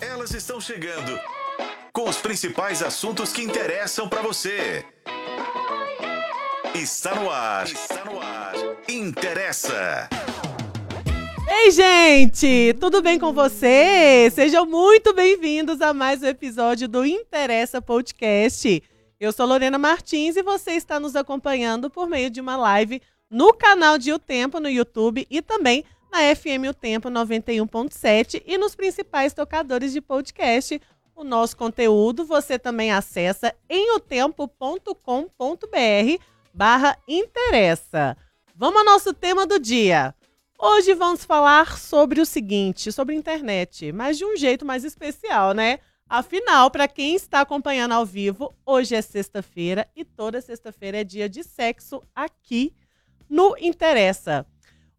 [0.00, 1.20] Elas estão chegando
[1.92, 4.82] com os principais assuntos que interessam para você.
[6.74, 7.66] Está no ar.
[7.66, 8.54] Está no ar.
[8.88, 10.08] Interessa.
[11.46, 12.74] Ei, gente!
[12.80, 14.30] Tudo bem com você?
[14.32, 18.82] Sejam muito bem-vindos a mais um episódio do Interessa Podcast.
[19.20, 23.52] Eu sou Lorena Martins e você está nos acompanhando por meio de uma live no
[23.52, 28.74] canal de O Tempo no YouTube e também na FM O Tempo 91.7 e nos
[28.74, 30.80] principais tocadores de podcast.
[31.14, 34.94] O nosso conteúdo você também acessa em otempo.com.br
[36.52, 38.16] barra interessa.
[38.54, 40.14] Vamos ao nosso tema do dia.
[40.58, 45.78] Hoje vamos falar sobre o seguinte, sobre internet, mas de um jeito mais especial, né?
[46.08, 51.28] Afinal, para quem está acompanhando ao vivo, hoje é sexta-feira e toda sexta-feira é dia
[51.28, 52.74] de sexo aqui
[53.28, 54.44] no Interessa.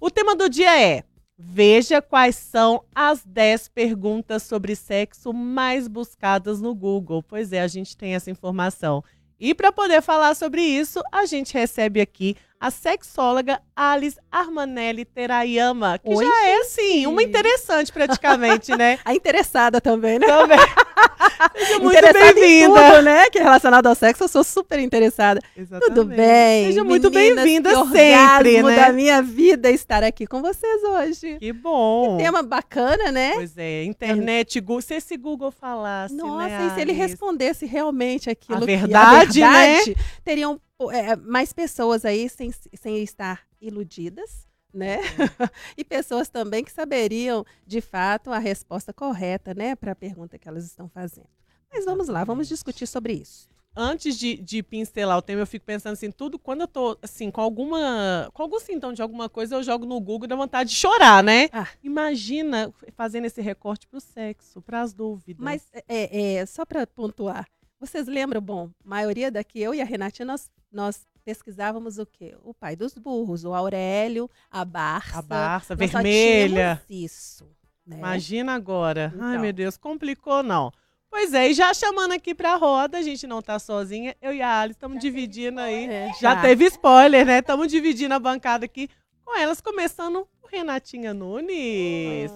[0.03, 1.03] O tema do dia é:
[1.37, 7.21] veja quais são as 10 perguntas sobre sexo mais buscadas no Google.
[7.21, 9.03] Pois é, a gente tem essa informação.
[9.39, 15.97] E para poder falar sobre isso, a gente recebe aqui a sexóloga Alice Armanelli Terayama,
[15.97, 18.99] que Oi, já é, assim, uma interessante praticamente, né?
[19.03, 20.27] A interessada também, né?
[20.27, 20.59] Também.
[21.57, 23.01] Seja muito bem-vinda.
[23.01, 23.29] né?
[23.31, 25.41] Que é relacionado ao sexo, eu sou super interessada.
[25.57, 25.95] Exatamente.
[25.95, 26.67] Tudo bem?
[26.67, 28.75] Seja muito bem-vinda que sempre, né?
[28.75, 31.37] da minha vida estar aqui com vocês hoje.
[31.39, 32.17] Que bom.
[32.17, 33.33] Tema bacana, né?
[33.33, 34.81] Pois é, internet, Google.
[34.81, 39.41] Se esse Google falasse, Nossa, né, e se ele respondesse realmente aquilo A que verdade,
[39.41, 39.75] a né?
[39.75, 40.59] verdade, teriam
[40.89, 44.99] é, mais pessoas aí sem, sem estar iludidas, né?
[45.77, 50.47] e pessoas também que saberiam, de fato, a resposta correta, né, para a pergunta que
[50.47, 51.29] elas estão fazendo.
[51.71, 53.49] Mas vamos lá, vamos discutir sobre isso.
[53.73, 57.31] Antes de, de pincelar o tema, eu fico pensando assim, tudo, quando eu tô, assim,
[57.31, 60.71] com alguma, com algum sintoma de alguma coisa, eu jogo no Google e dá vontade
[60.71, 61.47] de chorar, né?
[61.53, 61.67] Ah.
[61.81, 65.41] Imagina fazendo esse recorte pro sexo, pras dúvidas.
[65.41, 67.47] Mas, é, é, só para pontuar,
[67.81, 72.35] vocês lembram, bom, a maioria daqui, eu e a Renatinha, nós, nós pesquisávamos o quê?
[72.43, 75.19] O pai dos burros, o Aurélio, a Barça.
[75.19, 76.81] a Barça Nós vermelha.
[76.89, 77.45] isso.
[77.85, 77.97] Né?
[77.97, 79.11] Imagina agora.
[79.19, 79.41] Ai, Então.
[79.41, 80.71] meu Deus, complicou não.
[81.09, 84.41] Pois é, e já chamando aqui pra roda, a gente não tá sozinha, eu e
[84.41, 85.85] a Alice estamos dividindo aí.
[85.89, 87.39] É, Já teve spoiler, né?
[87.39, 88.87] Estamos dividindo a bancada aqui
[89.25, 92.31] com elas, começando o Renatinha Nunes.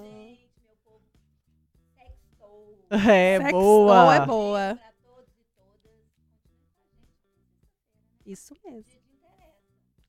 [2.90, 4.16] É, Sextou boa.
[4.16, 4.80] é boa.
[8.26, 9.00] Isso mesmo.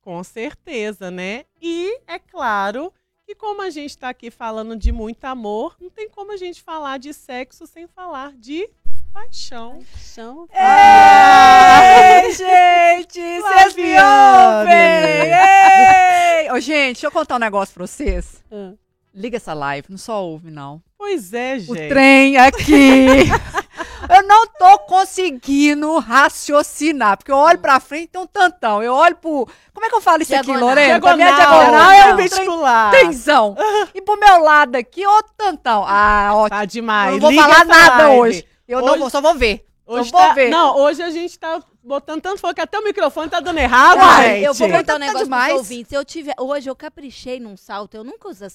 [0.01, 1.45] Com certeza, né?
[1.61, 2.93] E é claro
[3.25, 6.63] que como a gente tá aqui falando de muito amor, não tem como a gente
[6.63, 8.69] falar de sexo sem falar de
[9.13, 9.79] paixão.
[9.97, 10.47] Chão.
[10.53, 15.33] Ei, gente, vocês me ouvem!
[15.33, 16.51] Ei!
[16.51, 18.43] Ô, gente, deixa eu contar um negócio pra vocês.
[18.51, 18.73] Ah.
[19.13, 20.81] Liga essa live, não só ouve, não.
[20.97, 21.89] Pois é, O gente.
[21.89, 23.25] trem aqui.
[24.09, 28.81] eu não tô conseguindo raciocinar, porque eu olho pra frente tem um tantão.
[28.81, 29.47] Eu olho pro.
[29.73, 30.69] Como é que eu falo isso aqui, Diagonal.
[30.69, 30.99] Lorena?
[30.99, 32.91] Pra mim é Diagonal, diagonal, é perpendicular.
[32.91, 33.55] tenzão.
[33.93, 35.83] E pro meu lado aqui, outro tantão.
[35.87, 36.59] Ah, ótimo.
[36.59, 37.07] Tá demais.
[37.07, 38.19] Eu não vou Liga falar nada live.
[38.19, 38.47] hoje.
[38.67, 39.65] Eu não Hoje- vou, só vou ver.
[39.85, 40.49] Hoje vou tá- ver.
[40.49, 43.99] Não, hoje a gente tá botando tanto fogo que até o microfone tá dando errado,
[44.21, 44.43] gente.
[44.43, 45.47] Eu vou contar um Tá negócio demais.
[45.53, 45.91] pros ouvintes.
[45.93, 47.95] Eu tive, hoje eu caprichei num salto.
[47.95, 48.45] Eu nunca uso.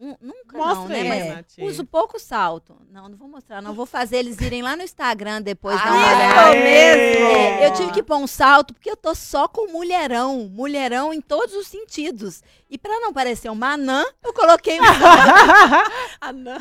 [0.00, 1.00] Um- nunca Mostra não, né?
[1.00, 1.66] aí, Mas Renatinha.
[1.66, 2.76] uso pouco salto.
[2.90, 3.60] Não, não vou mostrar.
[3.60, 6.50] Não vou fazer eles irem lá no Instagram depois Ah, dar uma olhada.
[6.52, 7.26] mesmo.
[7.36, 10.48] É, eu tive que pôr um salto porque eu tô só com mulherão.
[10.50, 12.42] Mulherão em todos os sentidos.
[12.70, 14.82] E pra não parecer uma anã, eu coloquei um
[16.34, 16.58] não.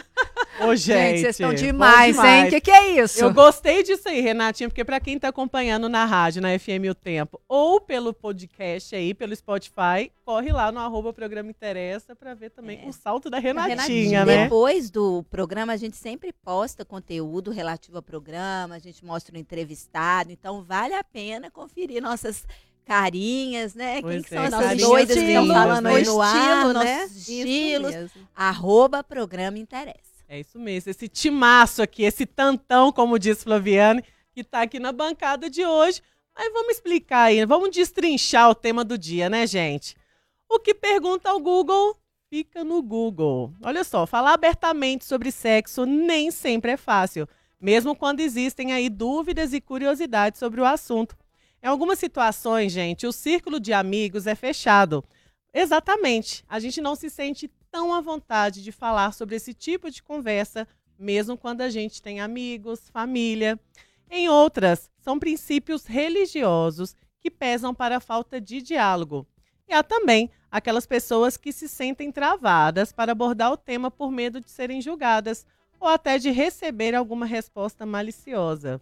[0.69, 1.19] Ô, Gente, gente.
[1.21, 2.21] vocês estão bom demais, hein?
[2.23, 2.47] demais.
[2.47, 3.19] O que, que é isso?
[3.23, 6.95] Eu gostei disso aí, Renatinha, porque pra quem tá acompanhando na rádio, na FM O
[6.95, 12.49] Tempo, ou pelo podcast aí, pelo Spotify, corre lá no arroba programa Interessa pra ver
[12.51, 12.87] também É.
[12.87, 14.43] o salto da Renatinha, Renatinha, né?
[14.43, 19.37] Depois do programa, a gente sempre posta conteúdo relativo ao programa, a gente mostra o
[19.37, 22.45] entrevistado, então vale a pena conferir nossas
[22.85, 24.01] carinhas, né?
[24.01, 27.03] Pois Quem que é, são essas doidas que estão falando aí no ar, nossos né?
[27.05, 27.93] Isso estilos,
[28.35, 30.17] arroba programa interessa.
[30.29, 34.03] É isso mesmo, esse timaço aqui, esse tantão, como diz Flaviane,
[34.33, 36.01] que tá aqui na bancada de hoje.
[36.35, 39.95] Mas vamos explicar aí, vamos destrinchar o tema do dia, né, gente?
[40.49, 41.97] O que pergunta ao Google
[42.29, 43.53] fica no Google.
[43.61, 47.27] Olha só, falar abertamente sobre sexo nem sempre é fácil,
[47.59, 51.17] mesmo quando existem aí dúvidas e curiosidades sobre o assunto.
[51.63, 55.03] Em algumas situações, gente, o círculo de amigos é fechado.
[55.53, 56.43] Exatamente.
[56.47, 60.67] A gente não se sente tão à vontade de falar sobre esse tipo de conversa,
[60.99, 63.59] mesmo quando a gente tem amigos, família.
[64.09, 69.25] Em outras, são princípios religiosos que pesam para a falta de diálogo.
[69.67, 74.39] E há também aquelas pessoas que se sentem travadas para abordar o tema por medo
[74.39, 75.45] de serem julgadas
[75.79, 78.81] ou até de receber alguma resposta maliciosa.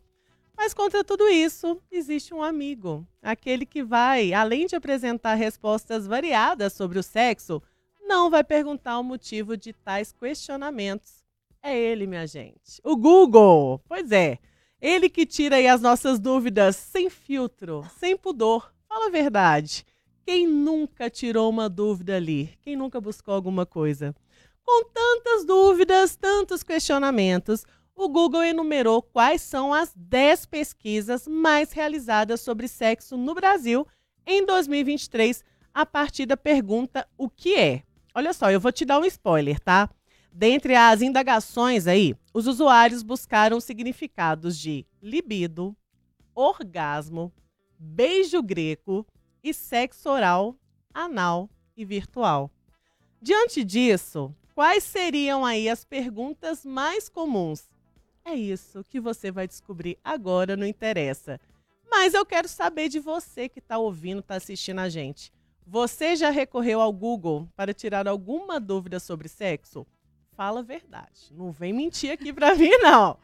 [0.55, 6.71] Mas contra tudo isso, existe um amigo, aquele que vai, além de apresentar respostas variadas
[6.73, 7.61] sobre o sexo,
[8.01, 11.25] não vai perguntar o motivo de tais questionamentos.
[11.61, 12.79] É ele, minha gente.
[12.83, 13.81] O Google.
[13.88, 14.38] Pois é.
[14.79, 18.71] Ele que tira as nossas dúvidas sem filtro, sem pudor.
[18.88, 19.83] Fala a verdade.
[20.25, 22.57] Quem nunca tirou uma dúvida ali?
[22.63, 24.16] Quem nunca buscou alguma coisa?
[24.63, 27.63] Com tantas dúvidas, tantos questionamentos,
[27.95, 33.86] o Google enumerou quais são as 10 pesquisas mais realizadas sobre sexo no Brasil
[34.25, 37.83] em 2023, a partir da pergunta o que é.
[38.16, 39.88] Olha só, eu vou te dar um spoiler, tá?
[40.33, 45.77] Dentre as indagações aí, os usuários buscaram significados de libido,
[46.33, 47.31] orgasmo,
[47.77, 49.06] beijo greco
[49.45, 50.57] e sexo oral,
[50.92, 51.47] anal
[51.77, 52.50] e virtual.
[53.21, 57.69] Diante disso, quais seriam aí as perguntas mais comuns?
[58.25, 61.39] É isso que você vai descobrir agora no Interessa.
[61.88, 65.31] Mas eu quero saber de você que está ouvindo, está assistindo a gente.
[65.68, 69.86] Você já recorreu ao Google para tirar alguma dúvida sobre sexo?
[70.31, 71.31] Fala a verdade.
[71.31, 73.19] Não vem mentir aqui para mim, não.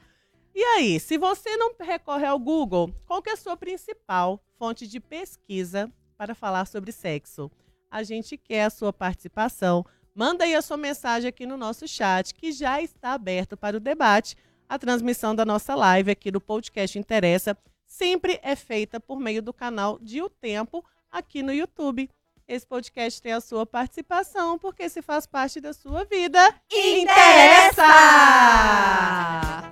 [0.54, 5.00] E aí, se você não recorre ao Google, qual é a sua principal fonte de
[5.00, 5.92] pesquisa
[6.22, 7.50] para falar sobre sexo?
[7.90, 9.84] A gente quer a sua participação.
[10.14, 13.80] Manda aí a sua mensagem aqui no nosso chat, que já está aberto para o
[13.80, 14.38] debate
[14.70, 17.58] a transmissão da nossa live aqui do podcast Interessa
[17.88, 22.08] sempre é feita por meio do canal de O Tempo aqui no YouTube.
[22.48, 26.40] Esse podcast tem a sua participação, porque se faz parte da sua vida,
[26.72, 27.84] Interessa!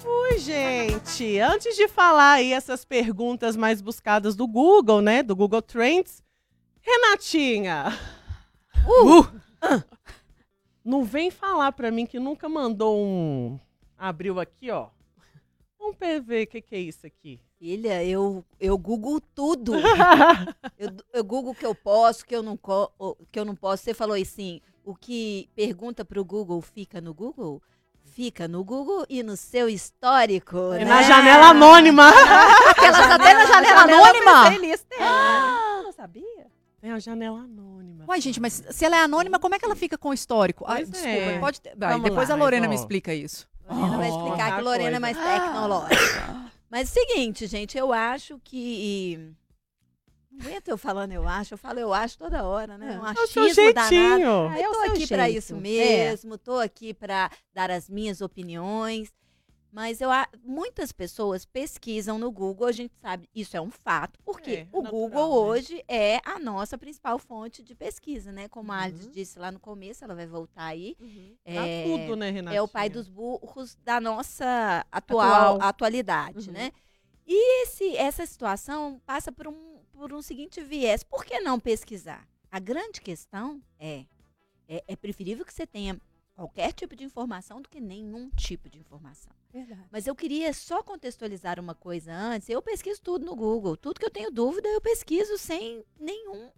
[0.03, 5.61] Ui, gente, antes de falar aí essas perguntas mais buscadas do Google, né, do Google
[5.61, 6.23] Trends,
[6.81, 7.97] Renatinha,
[8.87, 9.27] Uh!
[10.83, 13.59] não vem falar pra mim que nunca mandou um
[13.97, 14.87] abriu aqui, ó.
[15.77, 17.39] Vamos ver o que, que é isso aqui.
[17.59, 19.73] Filha, eu, eu google tudo.
[20.77, 22.57] Eu, eu google o que eu posso, que eu não
[23.29, 23.83] que eu não posso.
[23.83, 27.61] Você falou assim, o que pergunta pro Google fica no Google?
[28.01, 30.85] Fica no Google e no seu histórico, É né?
[30.85, 32.09] na janela anônima.
[32.69, 34.49] Aquelas até na janela Eu anônima.
[36.81, 38.05] Tem a janela anônima.
[38.07, 40.63] Uai, gente, mas se ela é anônima, como é que ela fica com o histórico?
[40.67, 41.39] Ai, Pois desculpa, é.
[41.39, 41.75] pode ter...
[41.75, 43.47] Depois lá, a Lorena me explica isso.
[43.69, 44.99] Lorena vai explicar que Lorena é coisa.
[44.99, 46.51] mais tecnológica.
[46.69, 49.31] Mas é o seguinte, gente, eu acho que.
[50.31, 52.97] Não aguenta eu falando eu acho, eu falo eu acho toda hora, né?
[53.01, 53.89] Um É o seu achismo danado.
[53.95, 54.47] jeitinho.
[54.49, 55.59] Ah, é Eu tô seu aqui para isso É.
[55.59, 59.11] mesmo, tô aqui para dar as minhas opiniões.
[59.71, 60.09] Mas eu,
[60.43, 64.81] muitas pessoas pesquisam no Google, a gente sabe, isso é um fato, porque É, o
[64.81, 65.47] natural, Google né?
[65.49, 68.47] hoje é a nossa principal fonte de pesquisa, né?
[68.47, 69.11] Como a Alice Uhum.
[69.11, 70.95] disse lá no começo, ela vai voltar aí.
[70.99, 72.57] Tá É, tudo, né, Renatinha?
[72.59, 75.61] é o pai dos burros da nossa atual, Atual.
[75.61, 76.53] atualidade, Uhum.
[76.53, 76.71] né?
[77.27, 81.03] E esse, essa situação passa por um, por um seguinte viés.
[81.03, 82.27] Por que não pesquisar?
[82.51, 84.05] A grande questão é,
[84.67, 86.01] é, é preferível que você tenha
[86.33, 89.31] qualquer tipo de informação do que nenhum tipo de informação.
[89.51, 89.87] Verdade.
[89.91, 92.49] Mas eu queria só contextualizar uma coisa antes.
[92.49, 93.75] Eu pesquiso tudo no Google.
[93.75, 96.49] Tudo que eu tenho dúvida, eu pesquiso sem nenhum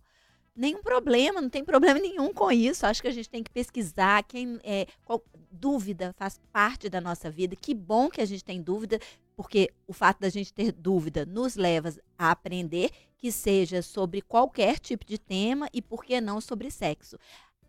[0.53, 2.85] nenhum problema, não tem problema nenhum com isso.
[2.85, 4.23] Acho que a gente tem que pesquisar.
[4.23, 7.55] Quem é, qual- dúvida faz parte da nossa vida.
[7.55, 8.99] Que bom que a gente tem dúvida,
[9.35, 14.79] porque o fato da gente ter dúvida nos leva a aprender que seja sobre qualquer
[14.79, 17.17] tipo de tema e por que não sobre sexo.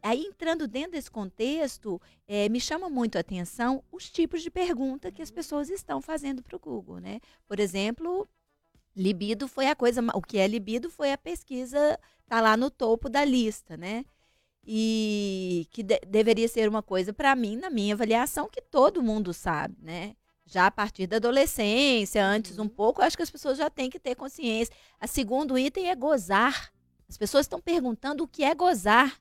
[0.03, 5.13] Aí, entrando dentro desse contexto, eh, me chama muito a atenção os tipos de pergunta
[5.13, 7.21] que as pessoas estão fazendo para o Google, né?
[7.47, 8.29] Por exemplo,
[8.97, 13.09] libido foi a coisa, o que é libido foi a pesquisa, tá lá no topo
[13.09, 14.05] da lista, né?
[14.67, 19.33] E que de- deveria ser uma coisa, para mim, na minha avaliação, que todo mundo
[19.33, 20.15] sabe, né?
[20.47, 23.89] Já a partir da adolescência, antes um pouco, eu acho que as pessoas já têm
[23.91, 24.75] que ter consciência.
[25.01, 26.73] A segundo item é gozar.
[27.09, 29.21] As pessoas estão perguntando o que é gozar.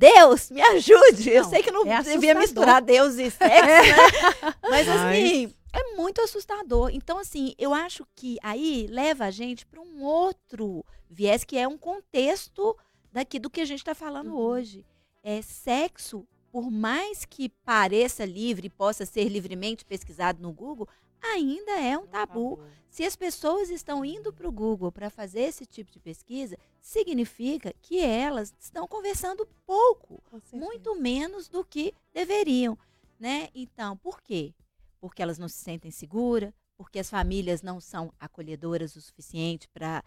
[0.00, 1.28] Deus, me ajude.
[1.30, 4.50] Eu Não, sei que não é devia misturar Deus e sexo, né?
[4.70, 6.88] Mas assim, é muito assustador.
[6.90, 11.68] Então, assim, eu acho que aí leva a gente para um outro viés, que é
[11.68, 12.74] um contexto
[13.12, 14.38] daqui do que a gente está falando Uhum.
[14.38, 14.86] hoje.
[15.22, 20.88] É sexo, por mais que pareça livre e possa ser livremente pesquisado no Google,
[21.22, 22.60] ainda é um tabu.
[22.88, 27.72] Se as pessoas estão indo para o Google para fazer esse tipo de pesquisa, significa
[27.80, 30.20] que elas estão conversando pouco,
[30.52, 32.76] muito menos do que deveriam,
[33.18, 33.48] né?
[33.54, 34.52] Então, por quê?
[35.00, 40.02] Porque elas não se sentem seguras, porque as famílias não são acolhedoras o suficiente para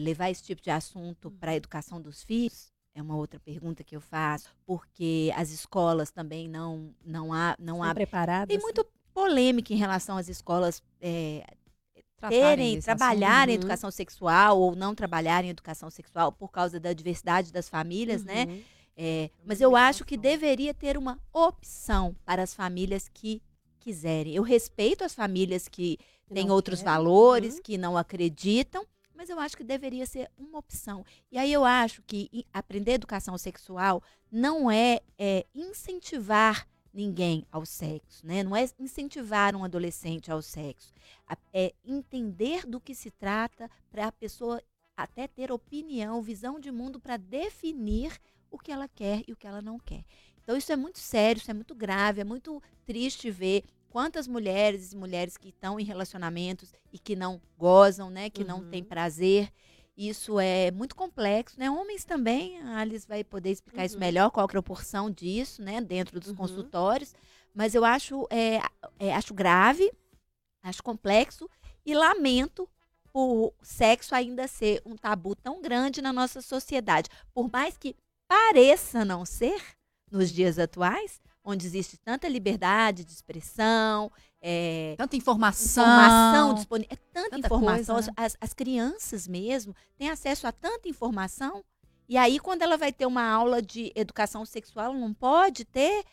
[0.00, 2.70] levar esse tipo de assunto para a educação dos filhos.
[2.92, 7.76] É uma outra pergunta que eu faço, porque as escolas também não não há não
[7.76, 8.48] Estão há preparadas?
[8.48, 11.44] tem muito polêmica em relação às escolas é,
[12.28, 13.60] terem, desse trabalharem Uhum.
[13.60, 18.44] educação sexual ou não trabalharem educação sexual por causa da diversidade das famílias, né?
[18.48, 18.62] Uhum.
[18.96, 23.40] É, mas eu acho que deveria ter uma opção para as famílias que
[23.78, 24.34] quiserem.
[24.34, 25.98] Eu respeito as famílias que
[26.34, 27.62] têm Não outros valores, Uhum.
[27.62, 31.04] que não acreditam, mas eu acho que deveria ser uma opção.
[31.32, 38.26] E aí eu acho que aprender educação sexual não é, é, incentivar ninguém ao sexo,
[38.26, 38.42] né?
[38.42, 40.92] Não é incentivar um adolescente ao sexo.
[41.52, 44.62] É entender do que se trata para a pessoa
[44.96, 48.18] até ter opinião, visão de mundo para definir
[48.50, 50.04] o que ela quer e o que ela não quer.
[50.42, 54.92] Então isso é muito sério, isso é muito grave, é muito triste ver quantas mulheres
[54.92, 58.68] e mulheres que estão em relacionamentos e que não gozam, né, que não Uhum.
[58.68, 59.52] têm prazer.
[60.02, 61.70] Isso é muito complexo, né?
[61.70, 64.00] Homens também, a Alice vai poder explicar isso Uhum.
[64.00, 66.36] melhor, qual a proporção disso, né, dentro dos Uhum.
[66.36, 67.14] consultórios.
[67.54, 68.60] Mas eu acho, é,
[68.98, 69.92] é, acho grave,
[70.62, 71.46] acho complexo
[71.84, 72.66] e lamento
[73.12, 77.10] por sexo ainda ser um tabu tão grande na nossa sociedade.
[77.34, 77.94] Por mais que
[78.26, 79.60] pareça não ser
[80.10, 85.84] nos dias atuais, onde existe tanta liberdade de expressão, é, Tanta informação.
[85.84, 86.92] informação disponível.
[86.92, 87.94] É tanta, tanta informação.
[87.96, 91.64] coisa, as, as crianças mesmo têm acesso a tanta informação.
[92.08, 96.04] E aí, quando ela vai ter uma aula de educação sexual, não pode ter,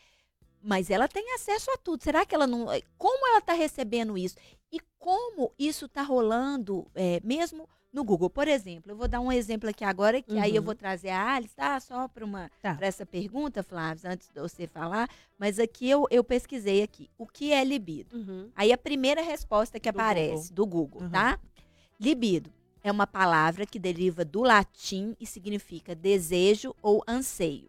[0.62, 2.04] mas ela tem acesso a tudo.
[2.04, 2.66] Será que ela não.
[2.96, 4.36] Como ela está recebendo isso?
[4.70, 8.28] E como isso está rolando, é, mesmo no Google?
[8.30, 10.66] Por exemplo, eu vou dar um exemplo aqui agora, que aí eu Uhum.
[10.66, 11.78] vou trazer a Alice, tá?
[11.80, 12.74] Só para uma Tá.
[12.74, 15.08] para essa pergunta, Flávia, antes de você falar.
[15.38, 17.08] Mas aqui eu, eu pesquisei aqui.
[17.16, 18.16] O que é libido?
[18.16, 18.50] Uhum.
[18.54, 21.10] Aí a primeira resposta que Do aparece do Google, Uhum.
[21.10, 21.38] tá?
[22.00, 22.52] Libido
[22.82, 27.68] é uma palavra que deriva do latim e significa desejo ou anseio.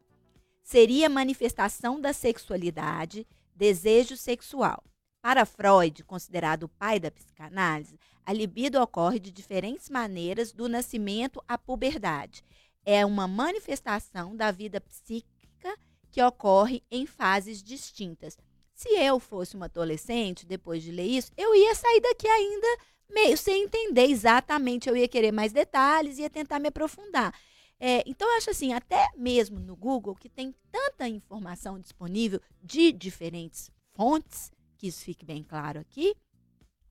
[0.62, 4.84] Seria manifestação da sexualidade, desejo sexual.
[5.22, 8.00] Para Freud, considerado o pai da psicanálise,
[8.30, 12.46] a libido ocorre de diferentes maneiras do nascimento à puberdade.
[12.86, 15.76] É uma manifestação da vida psíquica
[16.12, 18.38] que ocorre em fases distintas.
[18.72, 22.68] Se eu fosse uma adolescente, depois de ler isso, eu ia sair daqui ainda
[23.10, 24.88] meio sem entender exatamente.
[24.88, 27.34] Eu ia querer mais detalhes, ia tentar me aprofundar.
[27.80, 32.92] É, então, eu acho assim, até mesmo no Google, que tem tanta informação disponível de
[32.92, 36.16] diferentes fontes, que isso fique bem claro aqui,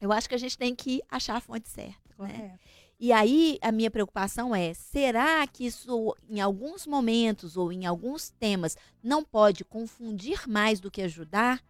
[0.00, 2.14] eu acho que a gente tem que achar a fonte certa.
[2.18, 2.58] Né?
[3.00, 8.30] E aí, a minha preocupação é: será que isso, em alguns momentos ou em alguns
[8.30, 11.62] temas, não pode confundir mais do que ajudar?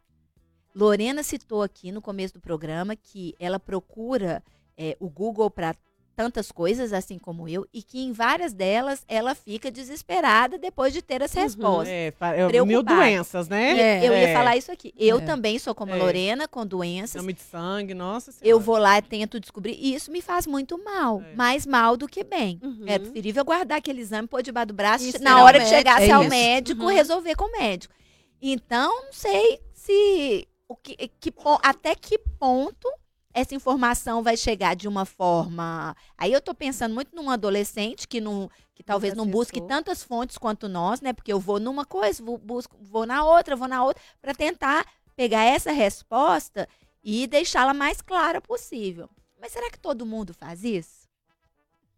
[0.74, 4.42] Lorena citou aqui no começo do programa que ela procura
[4.76, 5.74] é, o Google para
[6.18, 11.00] tantas coisas, assim como eu, e que em várias delas ela fica desesperada depois de
[11.00, 11.42] ter as Uhum.
[11.42, 11.88] respostas.
[11.88, 13.78] É, pa- é, mil doenças, né?
[13.78, 13.98] É.
[14.08, 14.34] eu ia É.
[14.34, 14.92] falar isso aqui.
[14.98, 15.20] Eu É.
[15.20, 15.98] também sou como a É.
[16.02, 17.14] Lorena, com doenças.
[17.14, 18.48] Exame de sangue, nossa senhora.
[18.48, 19.76] Eu vou lá e tento descobrir.
[19.78, 21.22] E isso me faz muito mal.
[21.22, 21.36] É.
[21.36, 22.58] Mais mal do que bem.
[22.64, 22.82] Uhum.
[22.84, 26.10] É preferível guardar aquele exame, pôr debaixo do braço, Isso, na hora que chegasse É
[26.10, 26.88] ao médico, Uhum.
[26.88, 27.94] resolver com o médico.
[28.42, 31.32] Então, não sei se o que, que
[31.62, 32.88] até que ponto
[33.38, 35.96] essa informação vai chegar de uma forma.
[36.16, 40.38] Aí eu tô pensando muito num adolescente que não que talvez não busque tantas fontes
[40.38, 41.12] quanto nós, né?
[41.12, 44.86] Porque eu vou numa coisa, vou, busco, vou na outra, vou na outra, para tentar
[45.16, 46.68] pegar essa resposta
[47.02, 49.10] e deixá-la mais clara possível.
[49.40, 51.08] Mas será que todo mundo faz isso?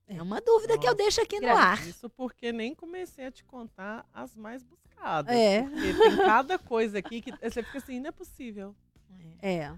[0.08, 1.02] É uma dúvida que eu Nossa.
[1.02, 1.86] deixo aqui no ar.
[1.86, 5.36] Isso porque nem comecei a te contar as mais buscadas.
[5.36, 5.62] É.
[5.62, 8.74] Porque tem cada coisa aqui que você fica assim, não é possível.
[9.42, 9.72] É.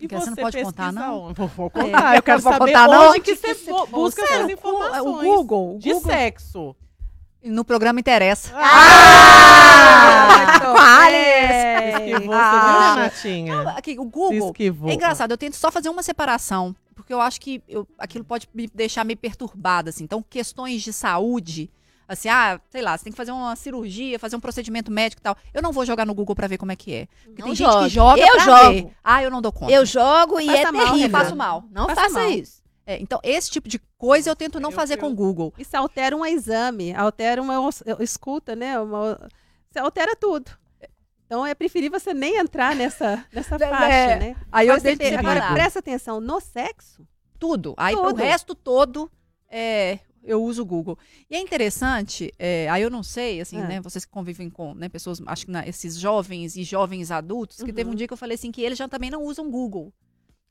[0.00, 1.24] E Porque você não pode contar, não?
[1.24, 1.34] onde?
[1.34, 1.70] Vou, vou É.
[1.70, 2.16] contar.
[2.16, 3.10] Eu quero saber contar, não?
[3.10, 5.02] onde que você bu- busca essas o- informações.
[5.02, 5.78] O Google.
[5.78, 6.10] De Google.
[6.10, 6.76] sexo.
[7.44, 8.50] No programa interessa.
[8.54, 10.36] Ah!
[10.36, 12.12] muito Se bem.
[12.12, 12.92] esquivou, você Ah.
[12.94, 13.60] viu, Renatinha?
[13.76, 14.46] Aqui, o Google.
[14.50, 14.90] esquivou.
[14.90, 18.48] É engraçado, eu tento só fazer uma separação, porque eu acho que eu- aquilo pode
[18.54, 20.04] me deixar meio perturbada, assim.
[20.04, 21.70] Então, questões de saúde,
[22.12, 25.22] assim, ah, sei lá, você tem que fazer uma cirurgia, fazer um procedimento médico e
[25.22, 25.36] tal.
[25.54, 27.06] Eu não vou jogar no Google pra ver como é que é.
[27.24, 27.72] Porque Não tem jogue.
[27.74, 28.72] gente que joga Eu pra jogo.
[28.74, 28.96] ver.
[29.02, 29.72] Ah, eu não dou conta.
[29.72, 31.06] Eu jogo e Passa é mal, terrível.
[31.06, 31.18] Renan.
[31.18, 31.64] faço mal.
[31.70, 32.30] Não Passa faça mal.
[32.30, 32.60] isso.
[32.86, 35.54] É, então, esse tipo de coisa eu tento não Eu- fazer eu- com o Google.
[35.56, 37.54] Isso altera um exame, altera uma
[38.00, 38.78] escuta, né?
[38.80, 39.28] Uma,
[39.70, 40.50] você altera tudo.
[41.26, 44.36] Então é preferível você nem entrar nessa, nessa É, faixa, né?
[44.50, 47.06] Aí eu tento agora, presta atenção, no sexo,
[47.38, 47.72] tudo.
[47.76, 48.18] Aí pro Tudo.
[48.18, 49.08] resto todo,
[49.48, 50.98] é, eu uso o Google.
[51.30, 53.66] E é interessante, é, aí eu não sei, assim, Ah.
[53.68, 57.58] né, vocês que convivem com né, pessoas, acho que na- esses jovens e jovens adultos,
[57.62, 57.96] que teve um Uhum.
[57.96, 59.92] dia que eu falei assim, que eles já também não usam Google.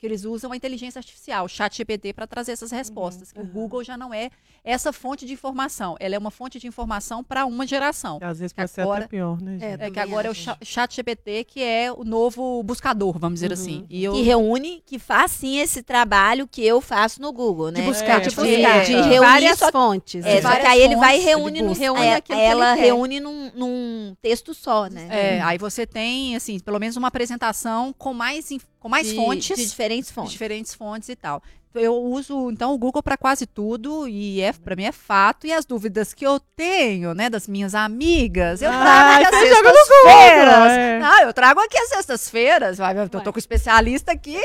[0.00, 3.32] Que eles usam a inteligência artificial, o chat GPT, para trazer essas respostas.
[3.36, 3.46] O uhum.
[3.46, 4.30] Google já não é
[4.64, 8.18] essa fonte de informação, ela é uma fonte de informação para uma geração.
[8.22, 9.82] Às vezes Que pode ser agora- até pior, né, gente?
[9.82, 13.48] É, É que agora é o chat GPT que é o novo buscador, vamos dizer
[13.48, 13.52] Uhum.
[13.62, 13.86] assim.
[13.90, 17.82] E eu, Que reúne, que faz sim esse trabalho que eu faço no Google, né?
[17.82, 19.08] buscar, É, de, de buscar, de buscar.
[19.08, 20.24] reunir várias só fontes.
[20.24, 20.42] É, né?
[20.42, 21.84] só que várias aí ele vai reúne, no, busca.
[21.84, 22.80] Reúne é, aquilo que ele ela quer.
[22.82, 25.08] reúne num, num texto só, né?
[25.10, 29.14] é, aí você tem, assim, pelo menos uma apresentação com mais, inf- com mais de,
[29.14, 29.56] fontes.
[29.56, 30.32] de diferentes de fontes.
[30.32, 31.42] diferentes fontes e tal.
[31.72, 35.52] Eu uso então o Google para quase tudo e é para mim é fato e
[35.52, 39.58] as dúvidas que eu tenho, né, das minhas amigas, eu Ah, trago aqui você às
[39.58, 40.72] sextas-feiras.
[40.72, 40.98] é.
[40.98, 42.78] Não, eu trago aqui às sextas-feiras.
[43.20, 44.40] Eu tô com o especialista aqui,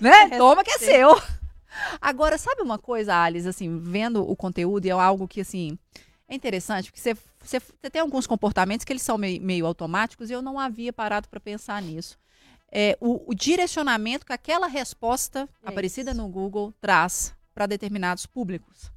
[0.00, 0.30] né?
[0.38, 1.20] Toma que é seu.
[2.00, 5.78] Agora, sabe uma coisa, Alice, assim, vendo o conteúdo, e é algo que, assim,
[6.28, 10.30] é interessante, porque você, você, você tem alguns comportamentos que eles são meio, meio automáticos
[10.30, 12.18] e eu não havia parado para pensar nisso.
[12.72, 16.20] É, o, o direcionamento que aquela resposta É aparecida isso.
[16.20, 18.90] no Google traz para determinados públicos.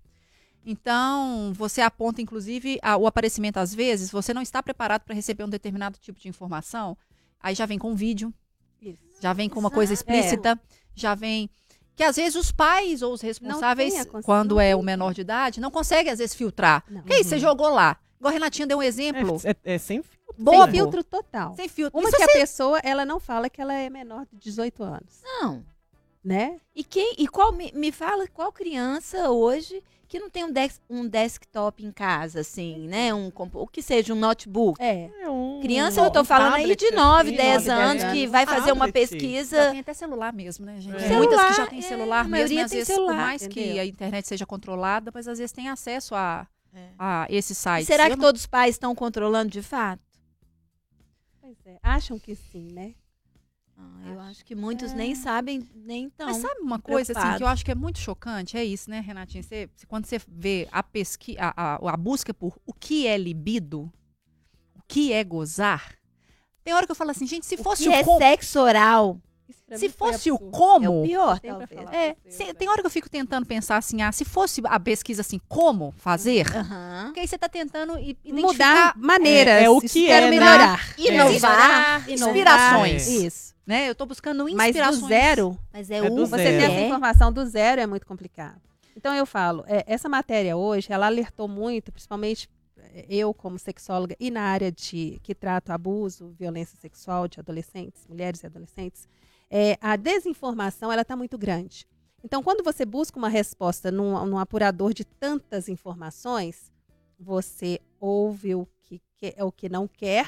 [0.65, 5.43] Então, você aponta, inclusive, a- o aparecimento, às vezes, você não está preparado para receber
[5.43, 6.97] um determinado tipo de informação,
[7.41, 8.33] aí já vem com um vídeo,
[8.81, 8.97] Isso.
[9.21, 10.59] já vem com uma coisa explícita,
[10.95, 11.49] já vem.
[11.95, 15.69] Que às vezes os pais ou os responsáveis, quando é o menor de idade, não
[15.69, 16.83] conseguem, às vezes, filtrar.
[16.89, 17.03] Não.
[17.03, 17.97] Que isso, você jogou lá.
[18.23, 19.37] Igual a Renatinha deu um exemplo.
[19.43, 20.19] É, é- é sem filtro.
[20.37, 20.63] bobo.
[20.63, 21.53] Sem filtro total.
[21.55, 21.99] Sem filtro.
[21.99, 25.21] Uma Isso que a pessoa, ela não fala que ela é menor de 18 anos,
[25.23, 25.61] Não.
[26.23, 26.55] né?
[26.73, 30.79] E quem e qual me, me fala qual criança hoje que não tem um, dex-
[30.87, 33.11] um desktop em casa, assim, né?
[33.13, 34.79] Um o que seja um notebook.
[34.79, 35.09] É.
[35.21, 38.01] É um- Criança, eu tô um falando aí tablet, de 9, assim, 10 nove, anos
[38.03, 38.31] dez que anos.
[38.31, 39.05] vai fazer uma Tablet.
[39.05, 39.71] Já pesquisa.
[39.71, 40.95] tem até celular mesmo, né, gente?
[41.03, 41.07] É.
[41.07, 43.01] Tem Muitas que já Celular, têm é, celular a mesmo, maioria às tem vezes, por
[43.01, 43.81] celular, mais que entendeu?
[43.81, 46.89] a internet seja controlada, mas às vezes tem acesso a, É.
[46.97, 47.85] a esse site.
[47.85, 50.01] Será que todos os pais estão controlando de fato?
[51.39, 51.77] Pois é.
[51.83, 52.95] Acham que sim, né?
[53.77, 54.95] Ah, eu acho que muitos É.
[54.95, 56.27] nem sabem, nem estão.
[56.27, 58.55] Mas sabe uma coisa assim, que eu acho que é muito chocante?
[58.57, 59.43] É isso, né, Renatinha?
[59.43, 63.91] Você, quando você vê a pesquisa, a, a, a busca por o que é libido,
[64.75, 65.95] o que é gozar,
[66.63, 68.59] tem hora que eu falo assim, gente, se o fosse que o é como, sexo
[68.59, 69.19] oral
[69.75, 70.55] se fosse o absurdo.
[70.55, 71.71] é como, o pior, Tem talvez.
[71.91, 75.21] é, se- tem hora que eu fico tentando pensar assim, ah, se fosse a pesquisa
[75.21, 77.05] assim, como fazer, Aham.
[77.05, 77.93] porque aí você tá tentando
[78.25, 79.53] Mudar maneiras.
[79.61, 80.39] É- é o que quero é, né?
[80.39, 80.93] melhorar.
[80.97, 83.07] Inovar, inspirações.
[83.07, 83.53] Isso.
[83.65, 83.87] né?
[83.89, 84.99] Eu tô buscando Mas inspirações.
[85.01, 86.57] do zero, Mas é, É do você zero.
[86.57, 86.85] ter essa é.
[86.85, 88.59] informação do zero é muito complicado.
[88.95, 92.49] Então eu falo, é, essa matéria hoje, ela alertou muito, principalmente
[92.93, 98.05] é, eu como sexóloga e na área de que trato abuso, violência sexual de adolescentes,
[98.07, 99.07] mulheres e adolescentes,
[99.55, 101.87] é, a desinformação ela está muito grande.
[102.23, 106.71] Então quando você busca uma resposta num, num apurador de tantas informações,
[107.19, 110.27] você ouve o que, que- o que não quer,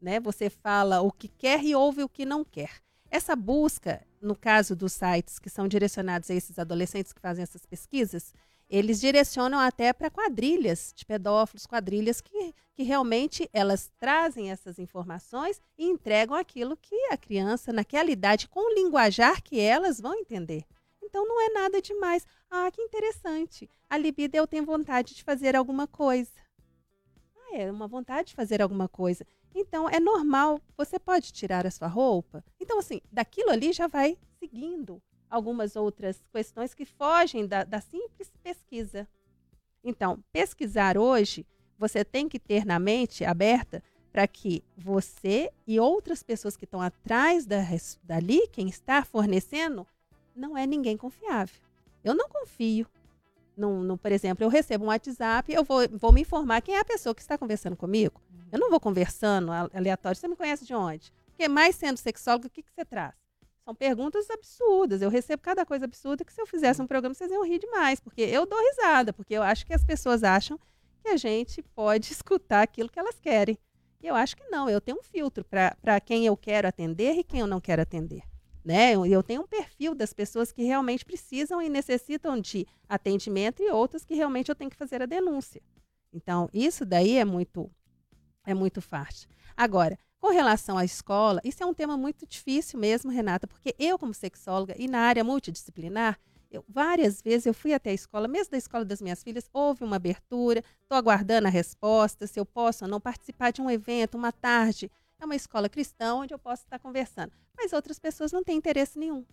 [0.00, 0.18] né?
[0.20, 2.70] Você fala o que quer e ouve o que não quer.
[3.10, 7.66] Essa busca, no caso dos sites que são direcionados a esses adolescentes que fazem essas
[7.66, 8.32] pesquisas,
[8.74, 15.60] eles direcionam até para quadrilhas de pedófilos, quadrilhas que, que realmente elas trazem essas informações
[15.78, 20.64] e entregam aquilo que a criança, naquela idade, com o linguajar que elas vão entender.
[21.00, 22.26] Então não é nada demais.
[22.50, 23.70] Ah, que interessante.
[23.88, 26.32] A libido eu tenho vontade de fazer alguma coisa.
[27.36, 29.24] Ah, é uma vontade de fazer alguma coisa.
[29.54, 32.44] Então, é normal, você pode tirar a sua roupa.
[32.58, 38.03] Então, assim, daquilo ali já vai seguindo algumas outras questões que fogem da, da simples
[38.44, 39.08] pesquisa.
[39.82, 41.46] Então, pesquisar hoje,
[41.78, 46.80] você tem que ter na mente aberta para que você e outras pessoas que estão
[46.80, 47.58] atrás da,
[48.02, 49.86] dali, quem está fornecendo,
[50.36, 51.56] não é ninguém confiável.
[52.04, 52.86] Eu não confio.
[54.00, 57.14] Por exemplo, eu recebo um WhatsApp, eu vou, vou me informar quem é a pessoa
[57.14, 58.20] que está conversando comigo.
[58.52, 60.18] Eu não vou conversando aleatório.
[60.18, 61.12] Você me conhece de onde?
[61.26, 63.14] Porque mais sendo sexólogo, o que, que você traz?
[63.64, 65.00] São perguntas absurdas.
[65.00, 67.98] Eu recebo cada coisa absurda que se eu fizesse um programa, vocês iam rir demais.
[67.98, 70.58] Porque eu dou risada, porque eu acho que as pessoas acham
[71.02, 73.58] que a gente pode escutar aquilo que elas querem.
[74.02, 74.68] E eu acho que não.
[74.68, 78.22] Eu tenho um filtro para quem eu quero atender e quem eu não quero atender.
[78.62, 78.94] Né?
[78.94, 83.70] Eu, eu tenho um perfil das pessoas que realmente precisam e necessitam de atendimento e
[83.70, 85.62] outras que realmente eu tenho que fazer a denúncia.
[86.12, 87.70] Então, isso daí é muito
[88.46, 89.28] é muito fácil.
[89.56, 93.98] Agora, com relação à escola, isso é um tema muito difícil mesmo, Renata, porque eu,
[93.98, 96.18] como sexóloga e na área multidisciplinar,
[96.50, 99.84] eu, várias vezes eu fui até a escola, mesmo da escola das minhas filhas, houve
[99.84, 104.16] uma abertura, estou aguardando a resposta, se eu posso ou não participar de um evento,
[104.16, 104.90] uma tarde.
[105.20, 107.30] É uma escola cristã onde eu posso estar conversando.
[107.54, 109.26] Mas outras pessoas não têm interesse nenhum.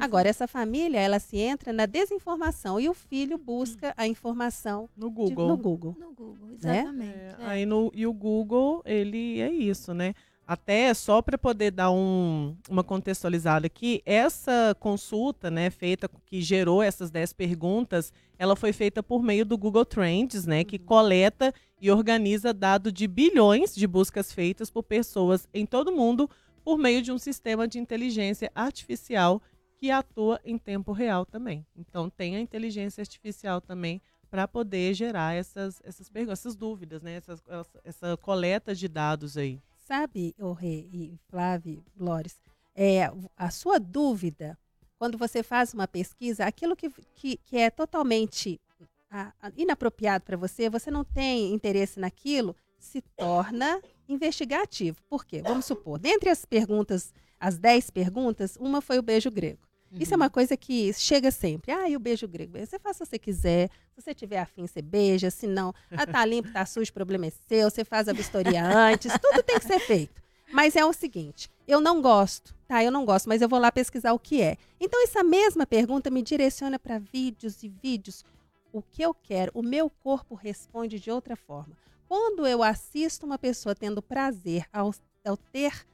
[0.00, 5.08] Agora, essa família, ela se entra na desinformação e o filho busca a informação No
[5.08, 5.48] de- Google.
[5.48, 5.96] no Google.
[5.98, 6.54] No Google, Né?
[6.56, 7.16] exatamente.
[7.18, 7.46] É, é.
[7.46, 10.12] Aí no, e o Google, ele é isso, né?
[10.46, 16.82] Até só para poder dar um- uma contextualizada aqui, essa consulta, né, feita que gerou
[16.82, 21.90] essas 10 perguntas, ela foi feita por meio do Google Trends, né, que coleta e
[21.90, 26.30] organiza dado de bilhões de buscas feitas por pessoas em todo o mundo
[26.62, 29.42] por meio de um sistema de inteligência artificial
[29.78, 31.66] que atua em tempo real também.
[31.76, 37.14] Então tem a inteligência artificial também para poder gerar essas essas perguntas, essas dúvidas, né,
[37.16, 39.60] essas, essa, essa coleta de dados aí.
[39.86, 42.40] Sabe, o Rê e Flávio, Lores,
[42.74, 44.58] é, a sua dúvida,
[44.98, 48.60] quando você faz uma pesquisa, aquilo que, que, que é totalmente
[49.08, 55.00] ah, ah, inapropriado para você, você não tem interesse naquilo, se torna investigativo.
[55.08, 55.40] Por quê?
[55.40, 59.60] Vamos supor, dentre as perguntas, as 10 perguntas, uma foi o beijo grego.
[60.00, 61.72] Isso é uma coisa que chega sempre.
[61.72, 62.58] Ah, e o beijo grego?
[62.58, 63.68] Você faz se você quiser.
[63.94, 65.30] Se você tiver afim, você beija.
[65.30, 67.70] Se não, ah, tá limpo, tá sujo, o problema é seu.
[67.70, 69.12] Você faz a vistoria antes.
[69.20, 70.26] Tudo tem que ser feito.
[70.52, 72.82] Mas é o seguinte, eu não gosto, tá?
[72.82, 74.56] Eu não gosto, mas eu vou lá pesquisar o que é.
[74.80, 78.24] Então, essa mesma pergunta me direciona para vídeos e vídeos.
[78.72, 81.76] O que eu quero, o meu corpo responde de outra forma.
[82.08, 85.84] Quando eu assisto uma pessoa tendo prazer ao, ao ter,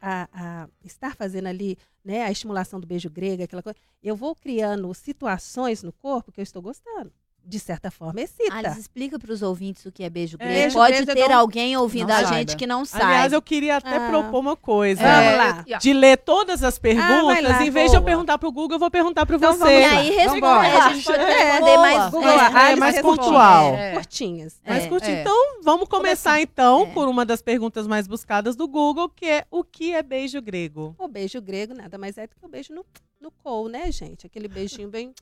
[0.00, 4.34] a, a estar fazendo ali né, a estimulação do beijo grego, aquela coisa, eu vou
[4.34, 7.12] criando situações no corpo que eu estou gostando.
[7.42, 8.54] De certa forma, excita.
[8.54, 10.54] Alice, explica para os ouvintes o que é beijo É, grego.
[10.60, 11.34] beijo Pode grego é ter bom.
[11.34, 12.34] alguém ouvindo Não a saiba.
[12.36, 13.04] gente que não sabe.
[13.04, 14.08] Aliás, eu queria até Ah.
[14.08, 15.02] propor uma coisa.
[15.02, 15.64] Vamos lá.
[15.68, 18.10] É, De ler todas as Ah, perguntas, lá, em vez de eu boa.
[18.10, 19.58] perguntar pro Google, eu vou perguntar para Então você.
[19.58, 21.96] vamos E aí responde, a gente pode É, responder mais.
[21.96, 22.10] boa.
[22.10, 23.74] Google, é, é mais pontual.
[23.74, 24.60] É, Curtinhas.
[24.64, 25.16] Mais É, curtinho.
[25.16, 25.20] é.
[25.22, 26.86] Então, vamos começar então É.
[26.92, 30.94] por uma das perguntas mais buscadas do Google, que é o que é beijo grego?
[30.98, 32.84] O beijo grego nada mais é do que o beijo no,
[33.20, 34.26] no cou, né, gente?
[34.26, 35.12] Aquele beijinho bem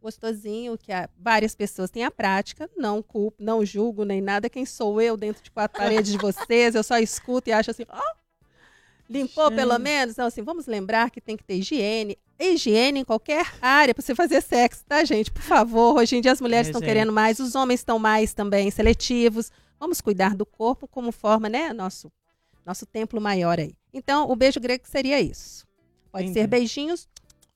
[0.00, 2.68] gostosinho, que várias pessoas têm a prática.
[2.76, 4.48] Não culpo, não julgo nem nada.
[4.48, 6.74] Quem sou eu dentro de quatro paredes de vocês?
[6.74, 8.00] Eu só escuto e acho assim, ó,
[9.08, 9.82] limpou pelo Gente.
[9.82, 10.12] menos?
[10.14, 12.18] Então, assim, vamos lembrar que tem que ter higiene.
[12.38, 15.30] Higiene em qualquer área para você fazer sexo, tá, gente?
[15.30, 16.88] Por favor, hoje em dia as mulheres É, estão gente.
[16.88, 19.50] querendo mais, os homens estão mais também seletivos.
[19.80, 22.12] Vamos cuidar do corpo como forma, né, nosso,
[22.64, 23.74] nosso templo maior aí.
[23.92, 25.66] Então, o beijo grego seria isso.
[26.12, 26.40] Pode Entendi.
[26.40, 27.08] ser beijinhos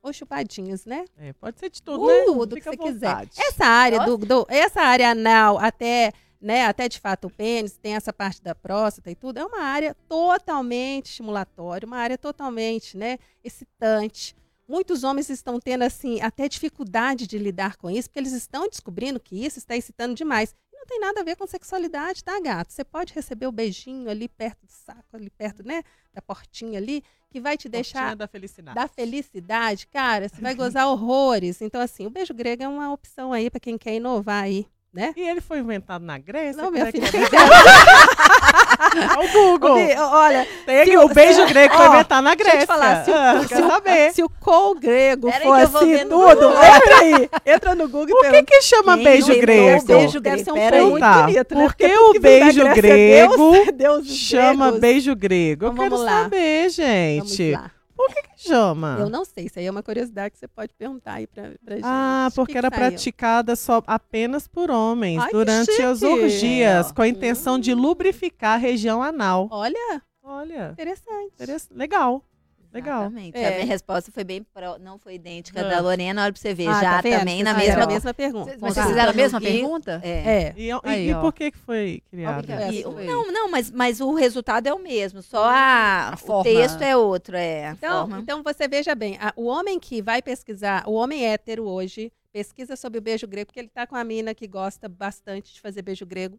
[0.03, 1.05] ou chupadinhos, né?
[1.17, 2.25] É, pode ser de tudo, né?
[2.25, 3.09] Tudo que você quiser.
[3.41, 7.95] Essa área do, do- essa área anal até, né, até de fato o pênis, tem
[7.95, 13.19] essa parte da próstata e tudo, é uma área totalmente estimulatória, uma área totalmente, né,
[13.45, 14.35] excitante.
[14.69, 19.21] Muitos homens estão tendo assim até dificuldade de lidar com isso, porque eles estão descobrindo
[19.21, 20.55] que isso está excitando demais.
[20.83, 22.73] Não tem nada a ver com sexualidade, tá, gato?
[22.73, 27.05] Você pode receber o beijinho ali perto do saco, ali perto, né, da portinha ali,
[27.31, 28.75] que vai te deixar Portinha da felicidade.
[28.75, 31.63] da felicidade, cara, você vai gozar horrores.
[31.63, 35.15] Então, assim, o beijo grego é uma opção aí para quem quer inovar aí, né?
[35.17, 36.61] E ele foi inventado na Grécia?
[36.61, 37.17] Não, minha é que filha.
[37.17, 37.31] é?
[39.19, 39.79] o Google.
[40.13, 42.67] Olha, Tem aqui, se o o- beijo grego foi Ó, inventado na deixa eu Grécia.
[42.67, 44.13] falar, se o- Ah, quer saber?
[44.13, 47.31] se o col grego vou assim tudo, entra aí.
[47.47, 49.85] Entra no Google e Por que que chama Quem beijo grego?
[49.87, 51.63] beijo Deve ser um Pera muito Tá, bonito, né?
[51.63, 54.81] por que Porque o beijo é grego Deus, deuses Chama gregos.
[54.81, 55.65] beijo grego.
[55.67, 56.23] Eu Então, quero vamos lá.
[56.23, 57.53] saber, Vamos gente.
[57.53, 57.71] lá.
[58.05, 58.97] Por que que chama?
[58.99, 61.77] Eu não sei, isso aí é uma curiosidade que você pode perguntar aí pra, pra
[61.77, 61.85] gente.
[61.87, 62.81] Ah, que porque que era saiu?
[62.81, 67.73] praticada só apenas por homens Ai, que durante as orgias, É, com a intenção de
[67.75, 69.47] lubrificar a região anal.
[69.51, 71.33] Olha, Olha, interessante.
[71.35, 72.25] interessa- legal.
[72.73, 73.03] Legal.
[73.03, 73.37] Exatamente.
[73.37, 73.47] É.
[73.49, 75.69] A minha resposta foi bem pró- não foi idêntica Ah.
[75.69, 76.69] da Lorena, olha pra você ver.
[76.69, 77.83] Ah, já tá também na mesma.
[77.83, 78.57] a mesma pergunta.
[78.59, 80.01] Mas Vocês vocês fizeram a no mesma pergunta?
[80.03, 80.09] É.
[80.11, 80.55] É.
[80.57, 82.53] E, e- Aí, e por que que foi criada?
[82.55, 83.05] É, E- foi.
[83.05, 86.45] não, não, mas, mas o resultado é o mesmo, só a, A o forma.
[86.45, 87.71] texto é outro, é.
[87.73, 88.19] Então, forma.
[88.23, 92.75] então você veja bem, a- o homem que vai pesquisar, o homem hétero hoje, pesquisa
[92.77, 95.83] sobre o beijo grego, porque ele tá com a mina que gosta bastante de fazer
[95.83, 96.39] beijo grego.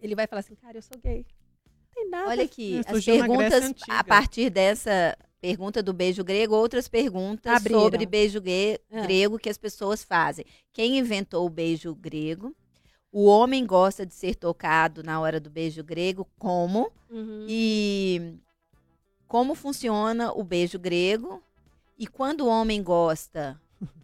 [0.00, 1.26] Ele vai falar assim, cara, eu sou gay.
[1.94, 2.28] Não tem nada.
[2.30, 7.80] Olha aqui, Isso as perguntas, a partir dessa pergunta do beijo grego, outras perguntas Abriram.
[7.80, 9.00] sobre beijo Ah.
[9.02, 10.46] grego que as pessoas fazem.
[10.72, 12.54] Quem inventou o beijo grego?
[13.10, 16.90] O homem gosta de ser tocado na hora do beijo grego, como?
[17.10, 17.44] Uhum.
[17.48, 18.34] E
[19.26, 21.42] como funciona o beijo grego?
[21.98, 23.60] E quando o homem gosta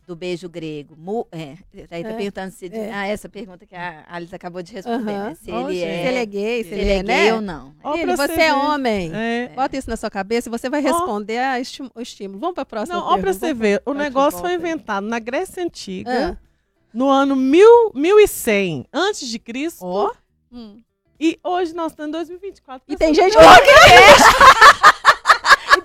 [0.08, 1.54] do beijo grego, mu- é,
[1.90, 2.90] aí tá É, perguntando se é.
[2.92, 5.28] ah, essa pergunta que a Alice acabou de responder, Aham.
[5.28, 5.34] né?
[5.34, 7.34] Se ele é, Se ele é gay, se se ele, é é, gay né?
[7.34, 7.74] ou não.
[7.84, 8.52] Ó, Ele, você você é ver.
[8.54, 9.10] homem.
[9.14, 9.48] É.
[9.54, 12.40] Bota isso na sua cabeça e você vai responder a esti- o estímulo.
[12.40, 13.38] Vamos para a próxima Não, ó pra pergunta.
[13.46, 16.48] você ver, o negócio foi inventado na Grécia Antiga, Ah.
[16.92, 20.10] no ano mil, 1100 antes de Cristo, Ó.
[20.50, 20.80] Hum.
[21.20, 22.82] e hoje nós estamos em 2024.
[22.88, 23.52] E tem gente que não
[24.97, 24.97] E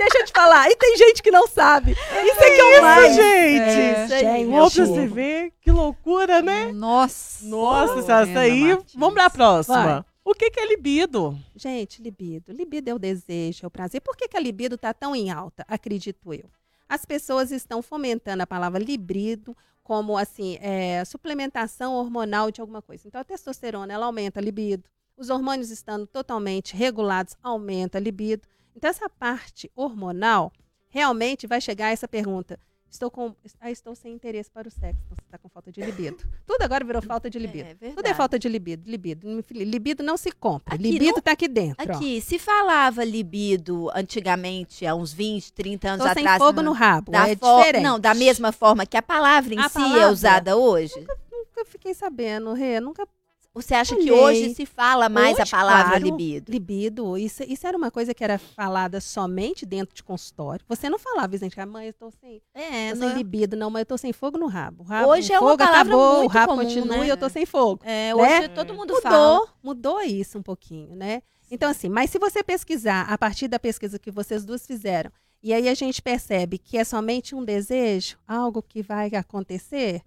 [0.04, 1.92] deixa eu te falar, e tem gente que não sabe.
[1.92, 3.16] Isso é que é o Isso, mais.
[3.16, 3.80] gente!
[3.80, 4.52] É, Isso aí, gente.
[4.52, 6.72] Ó, pra você ver, que loucura, né?
[6.72, 7.46] Nossa.
[7.46, 8.64] Nossa, senhora, isso aí.
[8.74, 8.94] Martins.
[8.96, 9.84] Vamos pra próxima.
[9.84, 10.06] Vai.
[10.26, 11.38] O que, que é libido?
[11.56, 12.54] Gente, libido.
[12.54, 14.00] Libido é o desejo, é o prazer.
[14.00, 15.66] Por que, que a libido está tão em alta?
[15.68, 16.50] Acredito eu.
[16.88, 23.06] As pessoas estão fomentando a palavra libido como assim, é, suplementação hormonal de alguma coisa.
[23.06, 24.84] Então a testosterona ela aumenta a libido.
[25.18, 28.48] Os hormônios estando totalmente regulados aumenta a libido.
[28.76, 30.52] Então essa parte hormonal
[30.90, 32.60] realmente vai chegar a essa pergunta:
[32.90, 35.02] estou com, ah, estou sem interesse para o sexo.
[35.10, 36.18] Você está com falta de libido.
[36.46, 37.70] Tudo agora virou falta de libido.
[37.82, 38.90] É Tudo é falta de libido.
[38.90, 40.76] Libido, libido não se compra.
[40.76, 41.92] Aqui libido não- está aqui dentro.
[41.92, 41.96] ó.
[41.96, 46.38] Aqui, se falava libido antigamente, há uns 20, 30 anos Tô sem atrás.
[46.38, 47.12] fogo não- no rabo.
[47.12, 47.84] da é fo- diferente.
[47.84, 50.10] Não, da mesma forma que a palavra em A si é palavra?
[50.12, 50.94] usada hoje.
[51.32, 52.80] Nunca fiquei sabendo, Rê.
[52.80, 53.08] Nunca
[53.56, 54.46] Você acha que Olhei.
[54.46, 56.04] hoje se fala mais a Hoje, palavra claro.
[56.06, 56.52] libido?
[56.52, 60.66] Libido, isso, isso era uma coisa que era falada somente dentro de consultório.
[60.68, 63.18] Você não falava, gente, ah, mãe, eu tô sem, É, tô não sem é?
[63.18, 64.82] libido, não, mãe, eu tô sem fogo no rabo.
[64.84, 67.06] O rabo Hoje o é uma fogo palavra acabou, o muito rabo comum, continua né?
[67.06, 67.82] e eu tô sem fogo.
[67.86, 68.48] É, hoje né?
[68.48, 69.48] todo mundo Mudou, fala.
[69.62, 71.22] mudou isso um pouquinho, né?
[71.52, 75.12] Então, assim, mas se você pesquisar a partir da pesquisa que vocês duas fizeram,
[75.44, 80.02] e aí a gente percebe que é somente um desejo, algo que vai acontecer,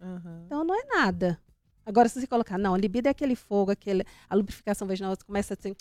[0.46, 1.38] então não é nada.
[1.86, 5.24] Agora, se você colocar, não, a libido é aquele fogo, aquele, a lubrificação vaginal você
[5.24, 5.74] começa assim,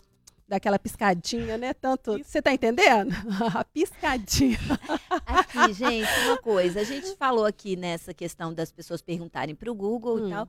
[0.47, 1.73] dar aquela piscadinha, né?
[1.73, 2.17] Tanto.
[2.23, 3.11] Você tá entendendo?
[3.55, 4.59] a piscadinha.
[5.25, 6.81] Aqui, gente, uma coisa.
[6.81, 10.27] A gente falou aqui nessa questão das pessoas perguntarem para o Google Hum.
[10.27, 10.47] e tal.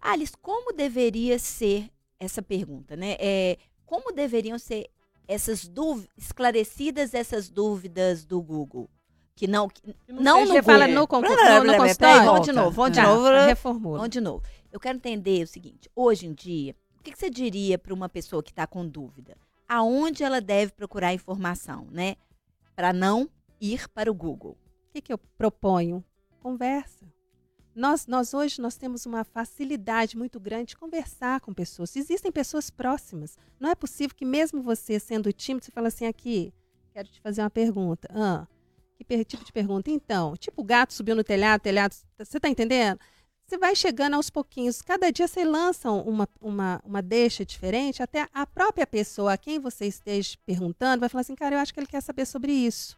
[0.00, 3.16] Alice, como deveria ser essa pergunta, né?
[3.18, 4.88] É, como deveriam ser
[5.28, 8.88] essas dúvidas, esclarecidas essas dúvidas do Google?
[9.36, 11.00] Que não, que- não no Você fala Google.
[11.00, 11.96] no, concur- Blá, blá, no, consultório?
[11.96, 13.28] peraí, vamos de novo, vamos de Tá, novo.
[13.46, 13.96] Reformula.
[13.98, 14.42] Vamos de novo.
[14.74, 18.42] Eu quero entender o seguinte: hoje em dia, o que, você diria para uma pessoa
[18.42, 19.36] que está com dúvida?
[19.68, 22.16] Aonde ela deve procurar informação, né?
[22.74, 24.58] Para não ir para o Google.
[24.88, 26.04] O que, que eu proponho?
[26.40, 27.06] Conversa.
[27.72, 31.94] Nós, nós hoje nós temos uma facilidade muito grande de conversar com pessoas.
[31.94, 33.38] Existem pessoas próximas.
[33.60, 36.52] Não é possível que mesmo você sendo tímido, você fala assim aqui,
[36.92, 38.08] quero te fazer uma pergunta.
[38.12, 38.44] Ah,
[38.96, 39.88] que per- tipo de pergunta?
[39.88, 42.98] Então, tipo o gato subiu no telhado, telhado, você está entendendo?
[43.46, 44.80] Você vai chegando aos pouquinhos.
[44.80, 49.58] Cada dia você lança uma, uma, uma deixa diferente, até a própria pessoa a quem
[49.58, 52.96] você esteja perguntando vai falar assim, cara, eu acho que ele quer saber sobre isso.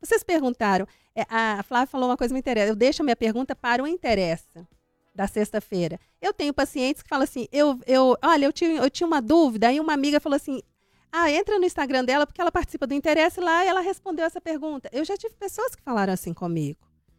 [0.00, 2.70] Vocês perguntaram, é, a Flávia falou uma coisa que me interessa.
[2.70, 4.66] Eu deixo a minha pergunta para o interessa
[5.12, 5.98] da sexta-feira.
[6.22, 9.66] Eu tenho pacientes que falam assim: eu, eu, olha, eu tinha, eu tinha uma dúvida,
[9.66, 10.62] aí uma amiga falou assim:
[11.10, 14.40] ah, entra no Instagram dela porque ela participa do interesse lá e ela respondeu essa
[14.40, 14.88] pergunta.
[14.92, 16.78] Eu já tive pessoas que falaram assim comigo.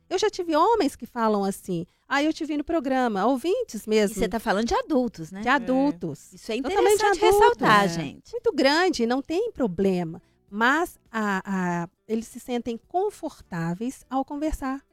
[0.10, 3.90] Eu já tive homens que falam assim: ah, eu te vi no programa, ouvintes E
[3.90, 5.42] mesmo, você está falando de adultos, né?
[5.42, 6.34] de adultos.
[6.34, 7.88] Isso é interessante ressaltar, é.
[7.90, 8.32] gente.
[8.32, 10.22] Muito grande, não tem problema.
[10.50, 14.84] Mas a- a- eles se sentem confortáveis ao conversar.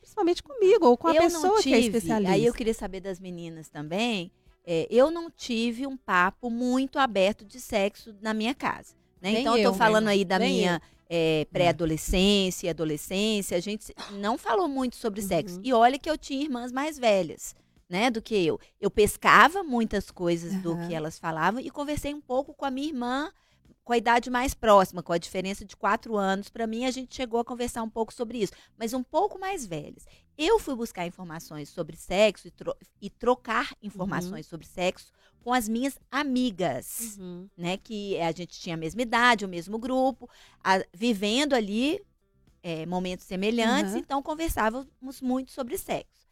[0.00, 2.32] Principalmente comigo ou com a eu pessoa não que é tive, especialista.
[2.32, 4.30] aí eu queria saber das meninas também.
[4.68, 8.94] é, eu não tive um papo muito aberto de sexo na minha casa.
[9.22, 9.40] Né?
[9.40, 13.56] Então, eu eu, tô falando aí da minha é, pré-adolescência, adolescência.
[13.56, 15.56] A gente não falou muito sobre sexo.
[15.56, 15.62] Uhum.
[15.64, 17.54] E olha que eu tinha irmãs mais velhas.
[17.88, 18.58] Né, do que eu.
[18.80, 20.88] Eu pescava muitas coisas do Aham.
[20.88, 23.30] que elas falavam e conversei um pouco com a minha irmã,
[23.86, 26.48] com a idade mais próxima, com a diferença de quatro anos.
[26.48, 29.64] Para mim, a gente chegou a conversar um pouco sobre isso, mas um pouco mais
[29.64, 30.04] velhas.
[30.36, 35.68] Eu fui buscar informações sobre sexo e, tro- e trocar informações sobre sexo com as
[35.68, 37.48] minhas amigas, Uhum.
[37.56, 37.76] né?
[37.76, 40.28] Que a gente tinha a mesma idade, o mesmo grupo,
[40.64, 42.04] a- vivendo ali
[42.64, 43.98] é, momentos semelhantes, Uhum.
[44.00, 46.25] então conversávamos muito sobre sexo.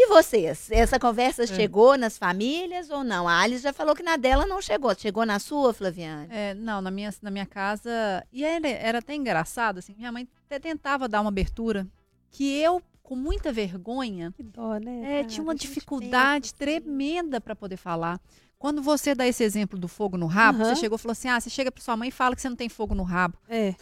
[0.00, 0.70] E vocês?
[0.70, 1.46] Essa conversa É.
[1.48, 3.26] chegou nas famílias ou não?
[3.28, 4.94] A Alice já falou que na dela não chegou.
[4.94, 6.28] Chegou na sua, Flaviane?
[6.30, 7.90] É, não, na minha, na minha casa.
[8.32, 9.96] E era, era até engraçado, assim.
[9.98, 11.84] Minha mãe até tentava dar uma abertura
[12.30, 15.20] que eu, com muita vergonha, Que dó, né?
[15.20, 16.80] é, tinha uma dificuldade pensa assim.
[16.80, 18.20] tremenda para poder falar.
[18.56, 20.74] Quando você dá esse exemplo do fogo no rabo, Aham.
[20.74, 22.48] você chegou e falou assim: ah, você chega pra sua mãe e fala que você
[22.48, 23.36] não tem fogo no rabo.
[23.48, 23.74] É.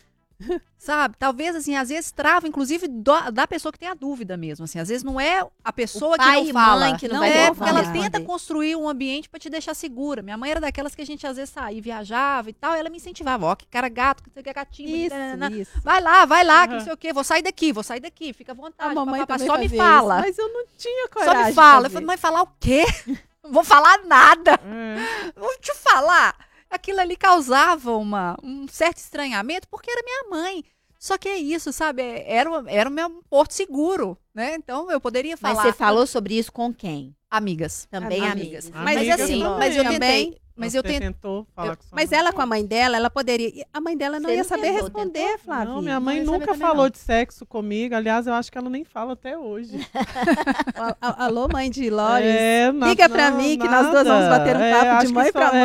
[0.79, 1.17] Sabe?
[1.19, 4.65] Talvez, assim, às vezes trava, inclusive, do- da pessoa que tem a dúvida mesmo.
[4.65, 6.97] Assim, às vezes não é a pessoa que não fala.
[6.97, 10.23] que não Não é, porque ela tenta construir um ambiente pra te deixar segura.
[10.23, 12.91] Minha mãe era daquelas que a gente às vezes saía, viajava e tal, e ela
[12.91, 15.15] me incentivava, ó, que cara gato, que quer gatinho, Isso,
[15.61, 15.81] isso.
[15.83, 16.79] vai lá, vai lá, que Uhum.
[16.79, 19.25] não sei o quê, vou sair daqui, vou sair daqui, fica à vontade, A mamãe
[19.27, 21.43] também só me fala, isso, mas eu não tinha só coragem.
[21.43, 21.87] me de fala.
[21.87, 22.85] Eu falei, mãe, falar o quê?
[23.47, 25.33] Não vou falar nada, É.
[25.39, 26.35] vou te falar.
[26.77, 30.65] Aquilo ali causava uma, um certo estranhamento, porque era minha mãe.
[30.99, 32.03] Só que é isso, sabe?
[32.03, 34.55] É- Era, o- era o meu porto seguro, né?
[34.55, 35.63] Então eu poderia Mas falar.
[35.63, 37.15] você falou sobre isso com quem?
[37.31, 37.87] Amigas.
[37.91, 38.67] Também Amigas.
[38.67, 38.71] amigas.
[38.75, 39.43] Mas Amigas assim.
[39.43, 40.41] Mas eu também, tentei.
[40.59, 41.01] Mas eu tentei.
[41.01, 42.19] tentou falar eu- com sua mas mãe?
[42.19, 43.67] ela com a mãe dela, ela poderia.
[43.75, 45.39] A mãe dela não Você ia não saber tentou, responder, tentou?
[45.41, 45.65] Flávia.
[45.75, 46.91] Não, minha mãe Não nunca também, falou não.
[46.91, 47.95] de sexo comigo.
[47.95, 49.77] Aliás, eu acho que ela nem fala até hoje.
[51.01, 52.27] Alô, mãe de Lores.
[52.27, 55.13] É, Liga pra não, mim que nós duas vamos bater um É, papo acho de
[55.13, 55.61] mãe só- pra é,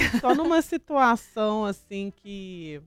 [0.00, 0.20] mãe.
[0.20, 2.82] Só numa situação assim que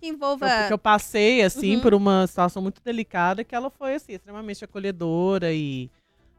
[0.00, 0.46] Que envolva.
[0.46, 1.80] eu, que eu passei assim Uhum.
[1.82, 5.90] por uma situação muito delicada que ela foi assim extremamente acolhedora e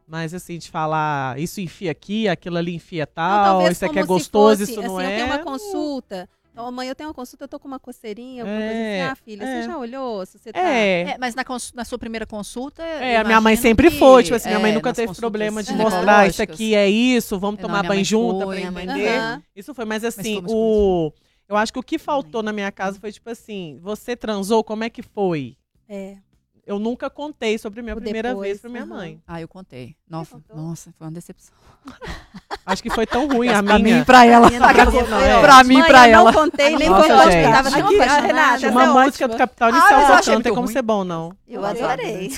[0.08, 4.00] mas assim de falar isso enfia aqui, aquilo ali enfia Não, tal, talvez isso aqui
[4.00, 5.12] é gostoso, fosse, isso não assim, é.
[5.12, 6.30] Eu tenho uma consulta.
[6.52, 9.12] Então, mãe, eu tenho uma consulta, eu tô com uma coceirinha, alguma coisa É, assim.
[9.12, 9.48] Ah, filha, é.
[9.62, 10.26] você já olhou?
[10.26, 10.60] Se você tá...
[10.60, 12.82] É, É, mas na, cons- na sua primeira consulta.
[12.82, 14.96] É, eu a minha mãe sempre que, foi, tipo assim, minha mãe é, nunca nas
[14.96, 18.38] teve problema de mostrar isso aqui é isso, vamos É, não, tomar banho mãe foi,
[18.38, 19.18] pra mãe entender.
[19.18, 19.44] Aham.
[19.54, 21.12] Isso foi, mas assim, fomos o
[21.48, 24.84] eu acho que o que faltou na minha casa foi tipo assim, você transou, como
[24.84, 25.58] é que foi?
[25.89, 26.18] É.
[26.65, 29.21] Eu nunca contei sobre a minha O primeira depois, vez pra minha mãe.
[29.28, 29.95] Ah, eu contei.
[30.10, 31.54] Nossa, nossa, foi uma decepção.
[32.65, 33.97] Acho que foi tão ruim a pra minha.
[33.97, 34.49] mim e pra ela.
[34.49, 35.41] Pra não.
[35.41, 36.32] Pra mim e pra eu ela.
[36.32, 37.51] não contei, nem Nossa, foi gente.
[37.54, 38.21] Tava tão apaixonada.
[38.28, 39.38] Renata, Uma é música do.
[39.38, 40.73] Capital Ah, Inicial achei canta, tem como ruim.
[40.73, 41.32] ser bom, não.
[41.47, 42.32] Eu adorei.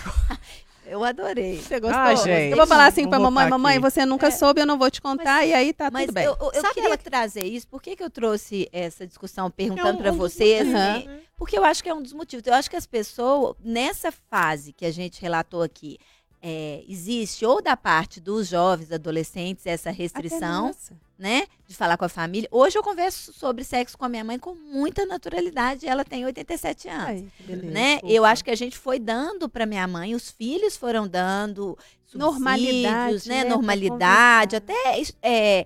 [0.90, 1.58] Eu adorei.
[1.58, 2.00] Você gostou?
[2.00, 2.52] Ah, gente.
[2.52, 3.82] eu vou falar assim pra mamãe, mamãe, aqui.
[3.82, 4.32] você nunca É.
[4.32, 6.26] soube, eu não vou te contar, e aí tá Mas tudo bem.
[6.26, 7.68] eu, eu- eu queria trazer isso.
[7.68, 10.68] Por que, que eu trouxe essa discussão perguntando um- pra um vocês?
[10.68, 11.20] né?
[11.38, 12.46] Porque eu acho que é um dos motivos.
[12.48, 15.98] Eu acho que as pessoas, nessa fase que a gente relatou aqui,
[16.42, 20.72] é, existe ou da parte dos jovens, adolescentes, essa restrição,
[21.18, 21.48] né?
[21.68, 22.48] De falar com a família.
[22.52, 25.88] Hoje eu converso sobre sexo com a minha mãe com muita naturalidade.
[25.88, 27.08] Ela tem 87 anos.
[27.08, 27.72] Ai, beleza.
[27.72, 28.00] Né?
[28.04, 31.78] Eu acho que a gente foi dando para minha mãe, os filhos foram dando
[32.14, 33.44] Normalidade, né?
[33.44, 35.66] né, Normalidade, até é,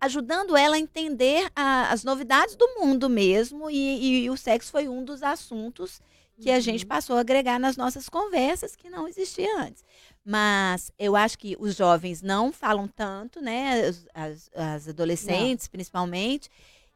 [0.00, 3.70] ajudando ela a entender a- as novidades do mundo mesmo.
[3.70, 6.00] E, e o sexo foi um dos assuntos
[6.40, 9.84] que a gente passou a agregar nas nossas conversas que não existia antes.
[10.24, 13.86] Mas eu acho que os jovens não falam tanto, né?
[14.14, 16.50] As, as- adolescentes, principalmente.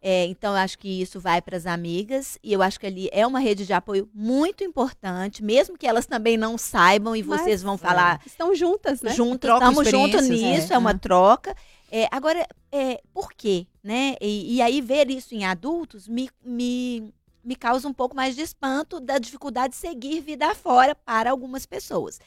[0.05, 2.37] É, então, eu acho que isso vai para as amigas.
[2.43, 6.07] E eu acho que ali é uma rede de apoio muito importante, mesmo que elas
[6.07, 7.79] também não saibam e Mas, vocês vão é.
[7.79, 9.13] falar Estão juntas, né?
[9.39, 10.77] Trocam estamos juntos experiências, nisso, é.
[10.77, 11.57] é, uma troca.
[11.91, 13.67] É, agora, é, por quê?
[13.83, 14.17] Né?
[14.21, 18.43] E, e aí, ver isso em adultos me, me, me causa um pouco mais de
[18.43, 22.21] espanto da dificuldade de seguir vida afora para algumas pessoas.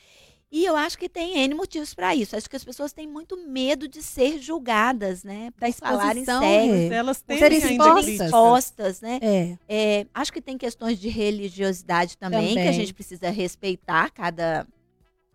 [0.51, 2.35] E eu acho que tem N motivos para isso.
[2.35, 5.51] Acho que as pessoas têm muito medo de ser julgadas, né?
[5.57, 6.23] Da falarem
[6.71, 6.83] Rê.
[6.83, 8.21] Mas elas têm serem ainda expostas.
[8.21, 9.19] expostas, né?
[9.21, 9.57] É.
[9.67, 12.69] É, acho que tem questões de religiosidade também, que Também.
[12.69, 14.65] a gente precisa respeitar cada,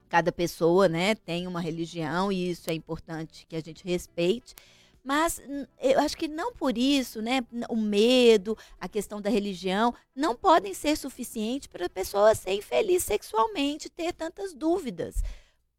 [0.08, 1.14] cada pessoa, né?
[1.16, 4.54] Tem uma religião e isso é importante que a gente respeite.
[5.02, 5.40] Mas
[5.80, 7.40] eu acho que não por isso, né?
[7.68, 13.04] O medo, a questão da religião, não podem ser suficientes para a pessoa ser infeliz
[13.04, 15.22] sexualmente, ter tantas dúvidas.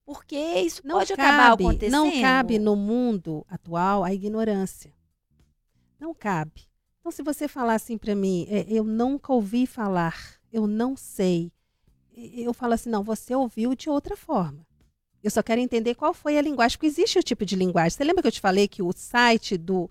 [0.03, 1.91] Porque isso Não pode acabar cabe, acontecendo.
[1.91, 4.93] não cabe no mundo atual a ignorância.
[5.99, 6.67] Não cabe.
[6.99, 10.15] Então, se você falar assim para mim, é, eu nunca ouvi falar,
[10.51, 11.51] eu não sei,
[12.13, 14.65] eu falo assim, não, você ouviu de outra forma.
[15.23, 17.91] Eu só quero entender qual foi a linguagem, porque existe o tipo de linguagem.
[17.91, 19.89] Você lembra que eu te falei que o site do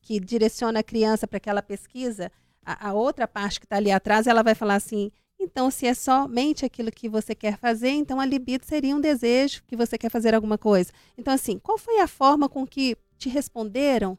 [0.00, 2.32] que direciona a criança para aquela pesquisa,
[2.64, 5.94] a, a outra parte que está ali atrás, ela vai falar assim: então, se é
[5.94, 10.10] somente aquilo que você quer fazer, então a libido seria um desejo que você quer
[10.10, 10.92] fazer alguma coisa.
[11.16, 14.18] Então, assim, qual foi a forma com que te responderam?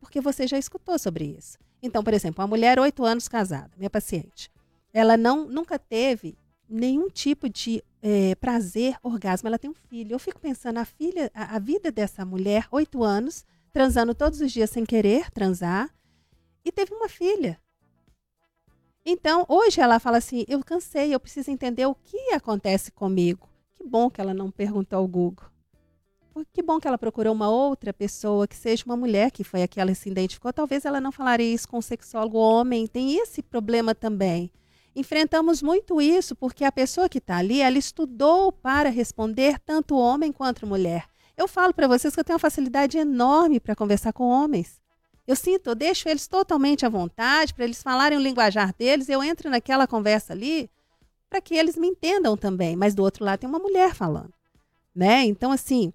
[0.00, 1.58] Porque você já escutou sobre isso.
[1.80, 4.50] Então, por exemplo, uma mulher, oito anos casada, minha paciente,
[4.92, 6.36] ela não nunca teve
[6.68, 9.48] nenhum tipo de eh, prazer, orgasmo.
[9.48, 10.14] Ela tem um filho.
[10.14, 14.52] Eu fico pensando, a filha, a, a vida dessa mulher, oito anos, transando todos os
[14.52, 15.92] dias sem querer transar,
[16.64, 17.60] e teve uma filha.
[19.04, 23.48] Então, hoje ela fala assim: eu cansei, eu preciso entender o que acontece comigo.
[23.74, 25.46] Que bom que ela não perguntou ao Google.
[26.52, 29.68] Que bom que ela procurou uma outra pessoa, que seja uma mulher, que foi a
[29.68, 30.52] que ela se identificou.
[30.52, 32.86] Talvez ela não falaria isso com um sexólogo homem.
[32.86, 34.52] Tem esse problema também.
[34.96, 40.32] Enfrentamos muito isso porque a pessoa que está ali, ela estudou para responder tanto homem
[40.32, 41.04] quanto mulher.
[41.36, 44.80] Eu falo para vocês que eu tenho uma facilidade enorme para conversar com homens.
[45.26, 49.10] Eu sinto, eu deixo eles totalmente à vontade para eles falarem o linguajar deles.
[49.10, 50.70] Eu entro naquela conversa ali
[51.28, 52.74] para que eles me entendam também.
[52.74, 54.32] Mas do outro lado tem uma mulher falando,
[54.94, 55.26] né?
[55.26, 55.92] Então assim,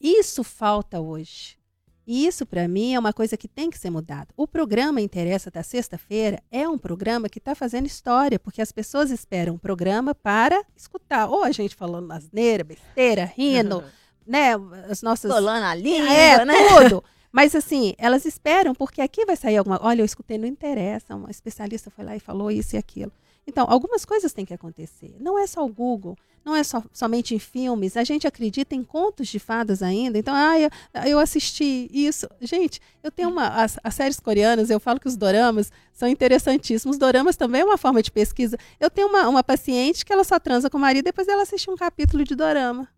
[0.00, 1.58] isso falta hoje.
[2.06, 4.28] E isso para mim é uma coisa que tem que ser mudada.
[4.36, 9.10] O programa Interessa da sexta-feira é um programa que está fazendo história, porque as pessoas
[9.10, 11.28] esperam um programa para escutar.
[11.28, 13.82] Ou a gente falando asneira, besteira, rindo,
[14.24, 14.52] né?
[14.88, 16.54] As nossas Colando a língua, é, né?
[16.68, 17.02] tudo.
[17.32, 19.80] Mas assim, elas esperam, porque aqui vai sair alguma.
[19.82, 21.16] Olha, eu escutei, não interessa.
[21.16, 23.12] Uma especialista foi lá e falou isso e aquilo.
[23.46, 25.14] Então, algumas coisas têm que acontecer.
[25.20, 27.96] Não é só o Google, não é só, somente em filmes.
[27.96, 30.18] A gente acredita em contos de fadas ainda.
[30.18, 30.68] Então, ah, eu,
[31.06, 32.28] eu assisti isso.
[32.40, 33.46] Gente, eu tenho uma.
[33.48, 36.96] As, as séries coreanas, eu falo que os doramas são interessantíssimos.
[36.96, 38.58] Os doramas também é uma forma de pesquisa.
[38.80, 41.70] Eu tenho uma, uma paciente que ela só transa com o marido depois ela assiste
[41.70, 42.88] um capítulo de dorama.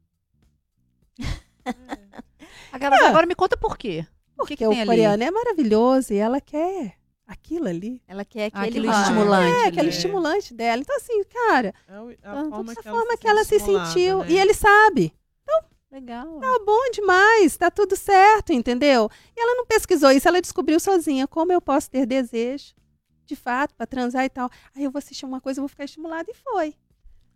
[2.73, 3.07] Agora, É.
[3.09, 4.07] agora me conta por quê.
[4.35, 4.89] O Porque que, que o tem ali?
[4.89, 6.95] coreano é maravilhoso e ela quer
[7.29, 8.03] aquilo ali.
[8.09, 9.55] Ela quer aquele aquilo ah, estimulante.
[9.57, 10.81] É, aquele estimulante dela.
[10.83, 13.61] Então, assim, cara, É o- a a forma essa que forma ela, que ela se
[13.61, 14.19] sentiu.
[14.21, 14.31] né?
[14.31, 15.13] E ele sabe.
[15.91, 16.39] Legal.
[16.39, 19.09] Tá bom demais, tá tudo certo, entendeu?
[19.35, 22.75] E ela não pesquisou isso, ela descobriu sozinha como eu posso ter desejo,
[23.25, 24.51] de fato, pra transar e tal.
[24.77, 26.75] Aí eu vou assistir uma coisa, eu vou ficar estimulada e foi,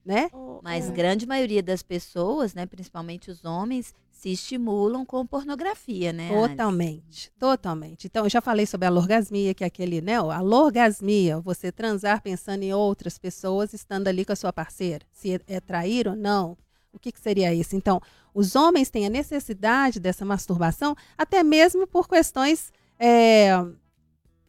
[0.05, 0.31] né?
[0.63, 0.93] Mas É.
[0.93, 6.29] grande maioria das pessoas, né, principalmente os homens, se estimulam com pornografia, né?
[6.29, 6.51] Alice?
[6.51, 8.07] Totalmente, totalmente.
[8.07, 10.15] Então, eu já falei sobre a lorgasmia, que é aquele, né?
[10.15, 15.05] A lorgasmia, você transar pensando em outras pessoas estando ali com a sua parceira.
[15.11, 16.57] Se é, é trair ou não.
[16.93, 17.75] O que, que seria isso?
[17.75, 18.01] Então,
[18.33, 22.73] os homens têm a necessidade dessa masturbação, até mesmo por questões.
[23.01, 23.51] é,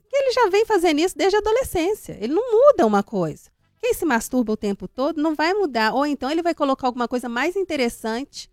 [0.08, 2.16] que ele já vem fazendo isso desde a adolescência.
[2.22, 3.50] Ele não muda uma coisa.
[3.82, 5.96] Quem se masturba o tempo todo não vai mudar.
[5.96, 8.53] Ou então ele vai colocar alguma coisa mais interessante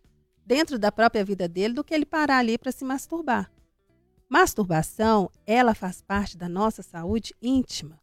[0.51, 3.49] dentro da própria vida dele do que ele parar ali para se masturbar.
[4.29, 8.01] Masturbação, ela faz parte da nossa saúde íntima.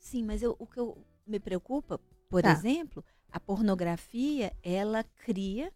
[0.00, 2.50] Sim, mas eu- o que eu me preocupa, por Tá.
[2.50, 5.72] exemplo, a pornografia, ela cria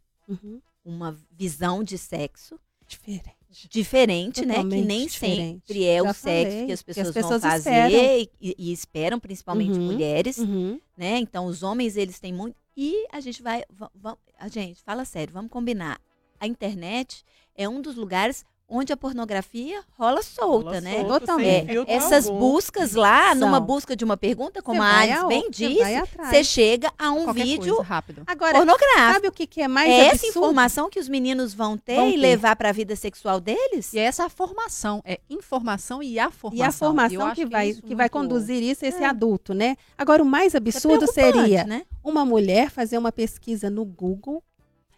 [0.85, 2.59] uma visão de sexo
[2.89, 3.69] Diferente.
[3.71, 4.55] diferente, né?
[4.57, 5.63] Que nem diferente.
[5.67, 8.29] sempre é Já o sexo que as que as pessoas, pessoas vão fazer esperam.
[8.41, 9.85] E, e esperam, principalmente Uhum.
[9.93, 10.81] mulheres, Uhum.
[10.97, 11.19] né?
[11.19, 12.57] Então, os homens, eles têm muito...
[12.77, 13.65] E a gente vai...
[13.71, 16.01] va- va- a gente, fala sério, vamos combinar.
[16.41, 21.01] A internet é um dos lugares onde a pornografia rola solta, Rola né?
[21.01, 21.71] solta, Totalmente.
[21.77, 22.39] É, essas algum.
[22.41, 23.67] buscas lá, numa São.
[23.67, 25.77] busca de uma pergunta, como a Alice bem disse,
[26.19, 28.23] você chega a um Qualquer vídeo rápido.
[28.27, 29.13] Agora, pornográfico.
[29.13, 30.29] sabe o que, que é mais É essa absurdo?
[30.31, 32.17] informação que os meninos vão ter Vão e ter.
[32.19, 33.93] levar para a vida sexual deles?
[33.93, 36.65] E é essa a formação, é informação e a formação.
[36.65, 39.07] E a formação que, é vai, isso que vai conduzir isso, esse É.
[39.07, 39.77] adulto, né?
[39.99, 41.83] Agora, o mais Isso é absurdo preocupante, seria né?
[42.03, 44.43] uma mulher fazer uma pesquisa no Google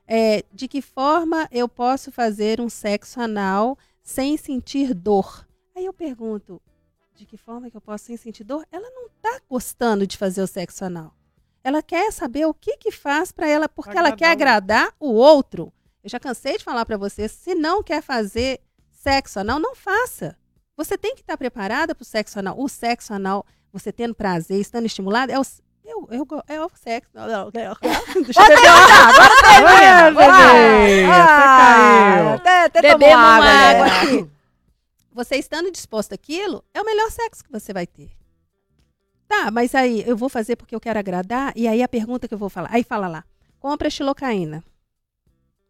[0.07, 5.47] é, de que forma eu posso fazer um sexo anal sem sentir dor.
[5.75, 6.61] Aí eu pergunto,
[7.15, 8.67] de que forma que eu posso sem sentir dor?
[8.71, 11.15] Ela não está gostando de fazer o sexo anal.
[11.63, 15.13] Ela quer saber o que que faz para ela, porque ela quer Agradar agradar o
[15.13, 15.73] outro.
[16.03, 20.37] Eu já cansei de falar para você, se não quer fazer sexo anal, não faça.
[20.77, 22.61] Você tem que estar preparada para o sexo anal.
[22.61, 25.43] O sexo anal, você tendo prazer, estando estimulado, é o,
[25.85, 27.11] eu, eu, é o sexo.
[27.15, 27.53] Não, não, não.
[28.25, 29.25] Deixa eu beber uma água.
[29.83, 32.65] É, bebê, Ah, até caiu.
[32.67, 34.31] Até, Bebemos uma água aqui.
[35.13, 38.11] Você estando disposto àquilo, é o melhor sexo que você vai ter.
[39.29, 42.35] Tá, mas aí eu vou fazer porque eu quero agradar, e aí a pergunta que
[42.35, 43.25] eu vou falar, aí fala lá,
[43.61, 44.65] compra xilocaína.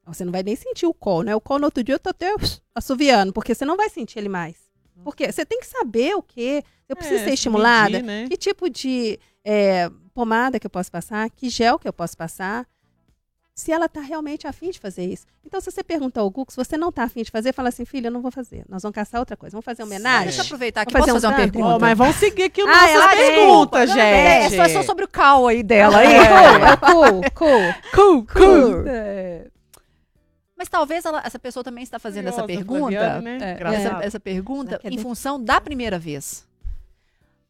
[0.06, 1.36] Você não vai nem sentir o colo, né?
[1.36, 2.34] O colo no outro dia eu tô até
[2.74, 4.56] assoviando, porque você não vai sentir ele mais.
[5.02, 6.62] Porque você tem que saber o que.
[6.88, 7.90] Eu preciso É, ser se estimulada.
[7.90, 8.26] medir, né?
[8.28, 11.28] Que tipo de é, pomada que eu posso passar?
[11.30, 12.66] Que gel que eu posso passar?
[13.54, 15.26] Se ela está realmente afim de fazer isso.
[15.46, 17.84] Então, se você pergunta ao Google, se você não está afim de fazer, fala assim,
[17.84, 18.64] filha, eu não vou fazer.
[18.68, 19.52] Nós vamos caçar outra coisa.
[19.52, 20.24] Vamos fazer homenagem?
[20.24, 20.92] Deixa eu aproveitar aqui.
[20.92, 21.52] Vamos Posso fazer fazer um uma tanto?
[21.52, 21.76] pergunta?
[21.76, 23.18] Ó, mas vamos seguir aqui o Ah, nossas ela tem.
[23.34, 24.56] perguntas, É, gente.
[24.56, 25.98] só, só sobre o cal aí dela.
[25.98, 26.14] Aí.
[26.14, 27.60] É cool, é cool,
[27.94, 28.24] cool.
[28.24, 28.84] Cool, cool.
[28.88, 29.46] É.
[30.56, 33.56] Mas talvez ela- essa pessoa também está fazendo essa Curiosa, pergunta, Flaviane, né?
[33.60, 36.44] é, essa, essa pergunta em função da primeira vez.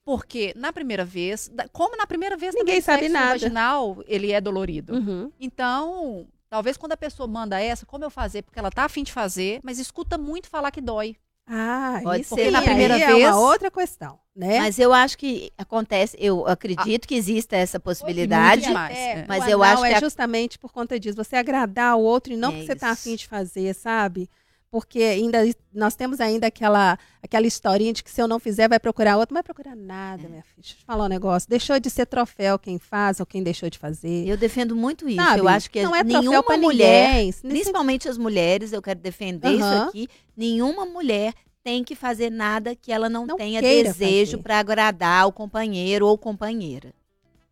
[0.05, 3.29] Porque na primeira vez, como na primeira vez Ninguém sabe nada.
[3.31, 4.95] vaginal, ele é dolorido.
[4.95, 5.33] Uhum.
[5.41, 8.43] Então, talvez quando a pessoa manda essa, como eu fazer?
[8.43, 11.17] Porque ela tá afim de fazer, mas escuta muito falar que dói.
[11.47, 12.51] Ah, Pode isso ser.
[12.51, 14.61] Na primeira é vez- uma outra questão, né?
[14.61, 18.63] Mas eu acho que acontece, eu acredito que exista essa possibilidade.
[18.63, 19.25] Demais, é.
[19.29, 22.49] Mas eu acho que é justamente por conta disso, você agradar o outro e não
[22.49, 23.01] É porque você está isso.
[23.09, 24.29] afim de fazer, sabe?
[24.75, 25.39] Porque ainda
[25.73, 29.33] nós temos ainda aquela aquela historinha de que se eu não fizer vai procurar outro,
[29.33, 30.29] não vai procurar nada, É.
[30.29, 30.57] minha filha.
[30.57, 33.71] Deixa eu te falar um negócio, deixou de ser troféu quem faz ou quem deixou
[33.71, 34.27] de fazer.
[34.27, 35.15] Eu defendo muito isso.
[35.25, 35.39] sabe?
[35.39, 37.33] Eu acho que não é troféu nenhuma pra mulher, ninguém.
[37.51, 39.87] Principalmente as mulheres, eu quero defender isso Aham.
[39.91, 45.29] aqui, nenhuma mulher tem que fazer nada que ela não, Não tenha desejo para agradar
[45.29, 46.93] o companheiro ou companheira.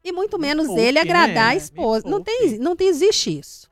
[0.02, 1.40] E muito menos poupe, ele agradar né?
[1.50, 2.04] a Me esposa.
[2.08, 2.36] Não poupe.
[2.36, 3.70] tem, não tem, existe isso.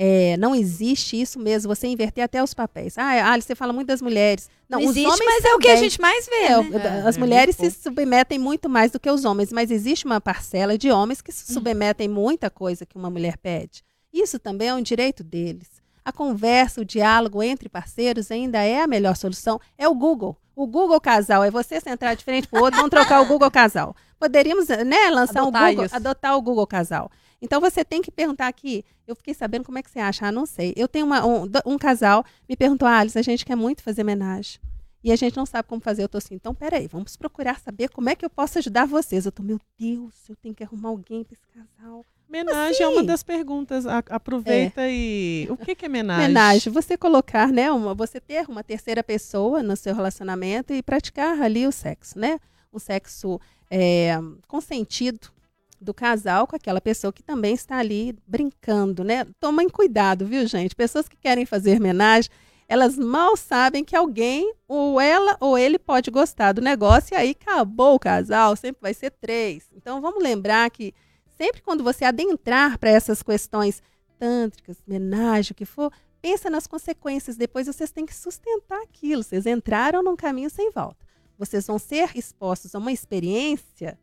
[0.00, 2.96] É, não existe isso mesmo, você inverter até os papéis.
[2.96, 4.48] Ah, Ali, você fala muito das mulheres.
[4.68, 5.90] Não, Não, os existe, homens mas é o que a também.
[5.90, 7.02] gente mais vê, É, né?
[7.04, 10.78] as É, mulheres se submetem muito mais do que os homens, mas existe uma parcela
[10.78, 13.82] de homens que se submetem muita coisa que uma mulher pede.
[14.12, 15.66] Isso também é um direito deles.
[16.04, 19.60] A conversa, o diálogo entre parceiros ainda é a melhor solução.
[19.76, 20.36] É o Google.
[20.54, 23.94] O Google Casal é você sentar de frente pro outro, vamos trocar o Google Casal.
[24.18, 25.96] Poderíamos, né, lançar Adotar o Google, isso.
[25.96, 27.10] adotar o Google Casal.
[27.40, 28.84] Então você tem que perguntar aqui.
[29.06, 30.72] Eu fiquei sabendo como é que você acha, ah, não sei.
[30.76, 34.02] Eu tenho uma- um, um casal, me perguntou, ah, Alice, a gente quer muito fazer
[34.02, 34.60] homenagem.
[35.02, 36.02] E a gente não sabe como fazer.
[36.02, 39.24] Eu tô assim, então peraí, vamos procurar saber como é que eu posso ajudar vocês.
[39.24, 42.04] Eu tô, meu Deus, eu tenho que arrumar alguém pra esse casal.
[42.28, 43.06] Homenagem é uma assim?
[43.06, 43.86] das perguntas.
[43.86, 45.46] Aproveita e.
[45.48, 46.24] O que, que é homenagem?
[46.26, 51.40] Homenagem, você colocar, né, uma, você ter uma terceira pessoa no seu relacionamento e praticar
[51.40, 52.38] ali o sexo, né?
[52.72, 55.30] Um sexo é, consentido
[55.80, 59.26] do casal com aquela pessoa que também está ali brincando, né?
[59.40, 60.74] Tomem cuidado, viu, gente?
[60.74, 62.30] Pessoas que querem fazer homenagem,
[62.68, 67.30] elas mal sabem que alguém, ou ela ou ele pode gostar do negócio e aí
[67.30, 69.68] acabou o casal, sempre vai ser três.
[69.74, 70.92] Então vamos lembrar que
[71.36, 73.82] sempre quando você adentrar para essas questões
[74.18, 77.36] tântricas, homenagem, o que for, pensa nas consequências.
[77.36, 79.22] Depois vocês têm que sustentar aquilo.
[79.22, 81.06] Vocês entraram num caminho sem volta.
[81.38, 83.98] Vocês vão ser expostos a uma experiência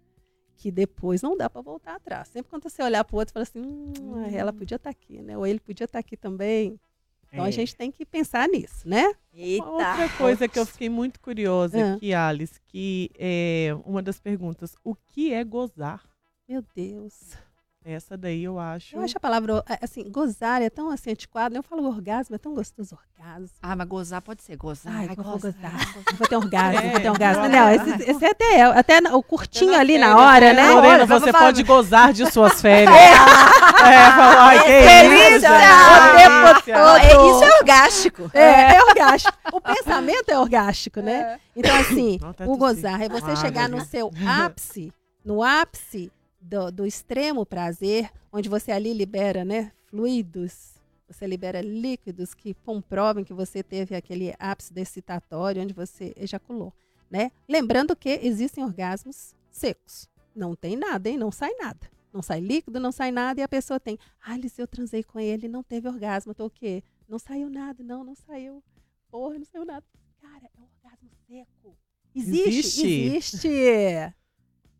[0.57, 2.27] que depois não dá para voltar atrás.
[2.29, 5.37] Sempre quando você olhar para o outro, fala assim, hum, ela podia estar aqui, né?
[5.37, 6.79] Ou ele podia estar aqui também.
[7.31, 7.51] Então a É.
[7.51, 9.13] gente tem que pensar nisso, né?
[9.33, 9.65] Eita.
[9.65, 11.93] Uma outra coisa que eu fiquei muito curiosa Ah.
[11.95, 16.03] aqui, Alice, que é uma das perguntas: o que é gozar?
[16.47, 17.35] Meu Deus.
[17.87, 18.95] Essa daí eu acho.
[18.95, 21.55] Eu acho a palavra, é, assim, gozar é tão assim antiquado.
[21.55, 23.47] Eu falo orgasmo, é tão gostoso orgasmo.
[23.61, 24.91] Ah, mas gozar pode ser gozar.
[24.91, 25.53] Ai, Ai, que eu vou gozar.
[25.53, 25.95] gozar.
[26.09, 27.41] Eu Vou ter um orgasmo, É, vou ter um orgasmo.
[27.43, 27.53] bora.
[27.55, 28.63] Não, esse, esse até é.
[28.63, 30.71] Até o curtinho Até ali na férias, hora, né?
[30.71, 32.89] Lorena, você falar- pode gozar de suas férias.
[32.95, 35.49] é, falou, ai, que Delícia!
[36.97, 38.31] É, isso é orgástico.
[38.33, 39.37] É, é orgástico.
[39.53, 41.39] O pensamento é orgástico, né?
[41.55, 44.91] Então, assim, Não, tá o gozar é você Ah, chegar no seu ápice,
[45.23, 46.11] no ápice
[46.45, 50.75] do, do extremo prazer, onde você ali libera, né, fluidos,
[51.07, 56.73] você libera líquidos que comprovem que você teve aquele ápice excitatório onde você ejaculou,
[57.09, 57.31] né?
[57.47, 60.09] Lembrando que existem orgasmos secos.
[60.35, 61.17] Não tem nada, hein?
[61.17, 61.89] Não sai nada.
[62.11, 65.19] Não sai líquido, não sai nada e a pessoa tem, ah, Alice, eu transei com
[65.19, 66.81] ele, não teve orgasmo, eu tô o quê?
[67.07, 68.63] Não saiu nada, não, não saiu.
[69.11, 69.85] Porra, não saiu nada.
[70.21, 71.77] Cara, é um orgasmo seco.
[72.15, 73.47] Existe, Existe?
[73.47, 74.15] existe.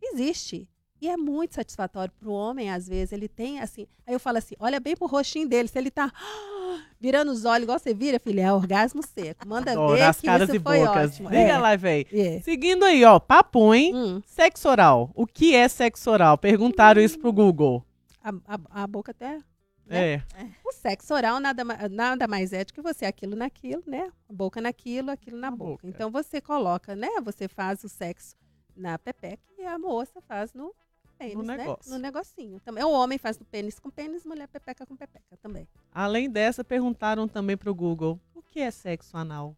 [0.02, 0.68] Existe.
[1.00, 3.12] E é muito satisfatório pro homem, às vezes.
[3.12, 3.86] Ele tem, assim.
[4.06, 5.68] Aí eu falo assim: olha bem pro rostinho dele.
[5.68, 6.10] Se ele tá
[6.98, 9.46] virando os olhos igual você vira, filha, é orgasmo seco.
[9.46, 11.12] Manda Adoro ver as que caras isso e foi bocas.
[11.12, 11.28] ótimo.
[11.28, 12.06] Liga É, lá, véi.
[12.12, 12.40] é.
[12.40, 13.94] Seguindo aí, ó, papo, hein?
[13.94, 15.10] Hum, Sexo oral.
[15.14, 16.38] O que é sexo oral?
[16.38, 17.84] Perguntaram isso pro Google.
[18.22, 19.40] a, a- a boca até.
[19.88, 20.20] É.
[20.64, 24.10] O sexo oral nada, nada mais é do que você aquilo naquilo, né?
[24.28, 25.70] Boca naquilo, aquilo na, Na boca.
[25.72, 25.86] boca.
[25.86, 27.08] Então você coloca, né?
[27.22, 28.34] Você faz o sexo
[28.76, 30.74] na pepeca e a moça faz no
[31.18, 31.56] pênis, No né?
[31.56, 31.90] negócio.
[31.92, 32.60] No negocinho.
[32.60, 35.66] Também o homem faz no pênis com pênis, mulher pepeca com pepeca também.
[35.92, 38.20] Além dessa, perguntaram também pro Google.
[38.34, 39.56] O que é sexo anal?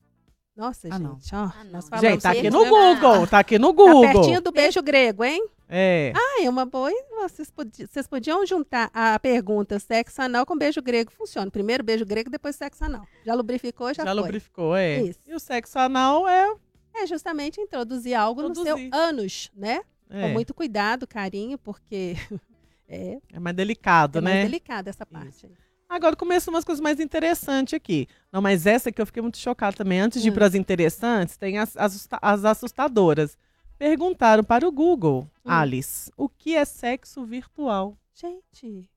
[0.56, 1.14] Nossa, Ah, não.
[1.20, 1.38] gente, ó.
[1.44, 2.64] Ah, nós falamos Gente, tá aqui no?
[2.66, 3.26] Google.
[3.28, 4.02] Tá aqui no Tá Google.
[4.02, 5.46] pertinho do beijo grego, hein?
[5.68, 6.12] É.
[6.16, 6.90] Ah, é uma boa.
[7.22, 11.12] Vocês, podi- vocês podiam juntar a pergunta sexo anal com beijo grego.
[11.12, 11.48] Funciona.
[11.50, 13.04] Primeiro beijo grego, depois sexo anal.
[13.24, 14.20] Já lubrificou, já, Já foi.
[14.20, 15.02] lubrificou, é.
[15.02, 15.20] Isso.
[15.26, 16.52] E o sexo anal é.
[16.96, 19.82] É justamente introduzir algo no seu ânus, né?
[20.10, 22.16] É, Com muito cuidado, carinho, porque
[22.88, 24.30] é, é mais delicado, é né?
[24.32, 25.48] mais delicada essa parte.
[25.88, 28.06] Agora começam umas coisas mais interessantes aqui.
[28.30, 30.00] Não, mas essa que eu fiquei muito chocada também.
[30.00, 30.34] Antes de ir Hum.
[30.34, 33.38] para as interessantes, tem as, as assustadoras.
[33.78, 35.50] Perguntaram para o Google, Hum.
[35.50, 37.96] Alice, o que é sexo virtual?
[38.14, 38.88] Gente,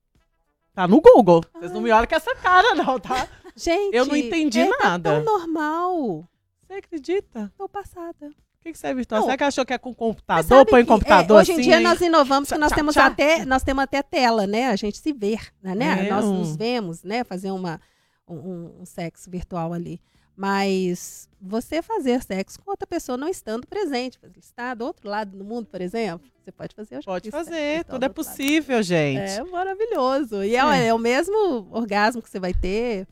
[0.74, 1.44] Tá no Google.
[1.54, 3.28] Vocês não me olham com essa cara, não, tá?
[3.54, 3.94] gente.
[3.94, 5.14] Eu não entendi é, tá nada.
[5.16, 6.26] tão normal.
[6.60, 7.52] Você acredita?
[7.58, 8.30] Tô passada.
[8.62, 9.20] O que, que é virtual?
[9.20, 9.26] Não.
[9.26, 10.64] Será que achou que é com computador?
[10.66, 11.60] Põe em que, computador é, hoje assim?
[11.60, 11.82] em dia aí?
[11.82, 13.06] nós inovamos que nós tchá, temos tchá.
[13.06, 14.68] até nós temos até tela, né?
[14.68, 15.74] A gente se vê, né?
[15.74, 16.06] né?
[16.06, 17.24] É, Nós um- nos vemos, né?
[17.24, 17.80] Fazer uma
[18.28, 20.00] um- um, sexo virtual ali.
[20.36, 25.44] Mas você fazer sexo com outra pessoa não estando presente, está do outro lado do
[25.44, 27.02] mundo, por exemplo, você pode fazer.
[27.04, 28.28] Pode sexo fazer, virtual tudo do é outro lado.
[28.36, 29.30] possível, gente.
[29.40, 30.42] É maravilhoso.
[30.44, 30.86] E é, É.
[30.86, 33.06] é o mesmo orgasmo que você vai ter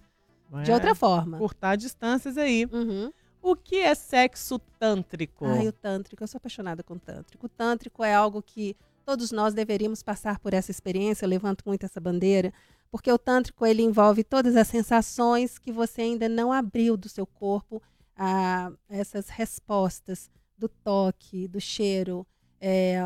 [0.65, 1.39] de É, outra forma.
[1.39, 2.67] Curtar distâncias aí.
[2.73, 3.13] Uhum.
[3.43, 5.47] O que é sexo tântrico?
[5.47, 7.47] Ai, o tântrico, eu sou apaixonada com o tântrico.
[7.47, 11.85] O tântrico é algo que todos nós deveríamos passar por essa experiência, eu levanto muito
[11.85, 12.53] essa bandeira,
[12.91, 17.27] porque o tântrico ele envolve todas as sensações que você ainda não abriu do seu
[17.27, 17.83] corpo,
[18.23, 22.27] a essas respostas do toque, do cheiro,
[22.61, 23.01] é,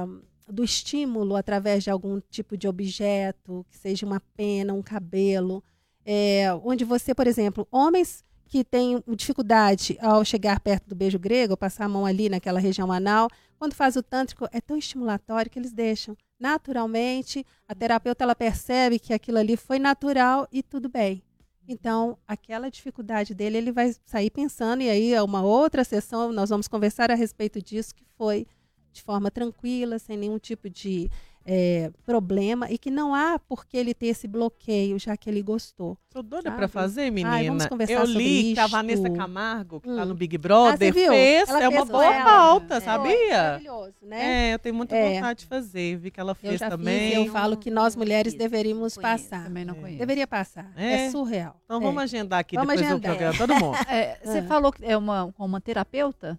[0.48, 5.62] do estímulo através de algum tipo de objeto, que seja uma pena, um cabelo,
[6.04, 8.24] é, onde você, por exemplo, homens
[8.54, 12.92] que têm dificuldade ao chegar perto do beijo grego, passar a mão ali naquela região
[12.92, 13.28] anal,
[13.58, 17.44] quando faz o tântrico é tão estimulatório que eles deixam naturalmente.
[17.66, 21.20] A terapeuta ela percebe que aquilo ali foi natural e tudo bem.
[21.66, 26.48] Então, aquela dificuldade dele, ele vai sair pensando, e aí, é uma outra sessão, nós
[26.48, 28.46] vamos conversar a respeito disso, que foi
[28.92, 31.10] de forma tranquila, sem nenhum tipo de
[31.46, 35.42] é, problema, e que não há por que ele ter esse bloqueio, já que ele
[35.42, 35.96] gostou.
[36.08, 36.56] Tô doida Sabe?
[36.56, 37.34] pra fazer, menina.
[37.36, 38.72] Ai, vamos conversar eu sobre li que a isto.
[38.72, 40.06] Vanessa Camargo, que tá Hum.
[40.06, 41.12] no Big Ah, Brother, viu?
[41.12, 41.48] fez.
[41.48, 42.24] Ela É uma fez boa com ela.
[42.24, 42.80] pauta, É.
[42.80, 43.36] sabia?
[43.42, 44.50] Maravilhoso, né?
[44.50, 45.14] É, eu tenho muita É.
[45.14, 45.96] vontade de fazer.
[45.96, 47.10] Vi que ela Eu fez já também.
[47.10, 49.00] fiz, eu falo que nós mulheres Conheço, deveríamos conheço.
[49.24, 49.44] passar.
[49.44, 49.78] Também não É.
[49.80, 49.98] conheço.
[49.98, 50.72] Deveria passar.
[50.76, 51.06] É?
[51.06, 51.60] É, surreal.
[51.64, 51.80] Então É.
[51.80, 53.12] vamos agendar aqui Vamos depois agendar.
[53.12, 53.74] do programa, todo mundo.
[53.90, 54.42] É, você Ah.
[54.44, 56.38] falou que é uma, com uma terapeuta?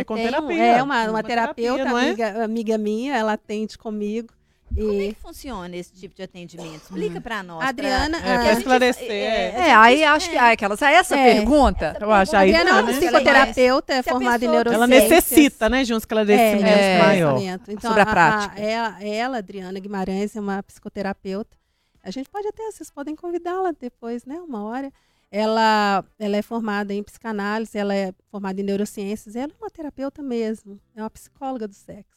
[0.00, 0.62] É com tenho- terapia.
[0.62, 2.08] É uma, Uma uma terapeuta, terapia, é?
[2.30, 4.32] amiga, amiga minha, ela atende comigo.
[4.74, 6.82] Como é E que funciona esse tipo de atendimento?
[6.82, 7.62] Explica pra nós.
[7.64, 9.08] a Adriana, É, a- pra a gente- esclarecer.
[9.10, 9.54] é, é.
[9.68, 11.32] É, aí acho que ah, aquela, essa É.
[11.34, 11.96] pergunta.
[12.00, 12.50] Eu acho aí.
[12.52, 12.98] Adriana é não, uma né?
[12.98, 17.38] psicoterapeuta, é a formada em pessoa- Ela necessita, né, de um esclarecimento é, maior.
[17.68, 18.60] Então, Sobre a prática.
[18.60, 21.56] ela, ela, Adriana Guimarães, é uma psicoterapeuta.
[22.02, 24.36] A gente pode até, vocês podem convidá-la depois, né?
[24.40, 24.92] Uma hora.
[25.36, 30.22] Ela, ela é formada em psicanálise, ela é formada em neurociências, ela é uma terapeuta
[30.22, 32.14] mesmo, é uma psicóloga do sexo.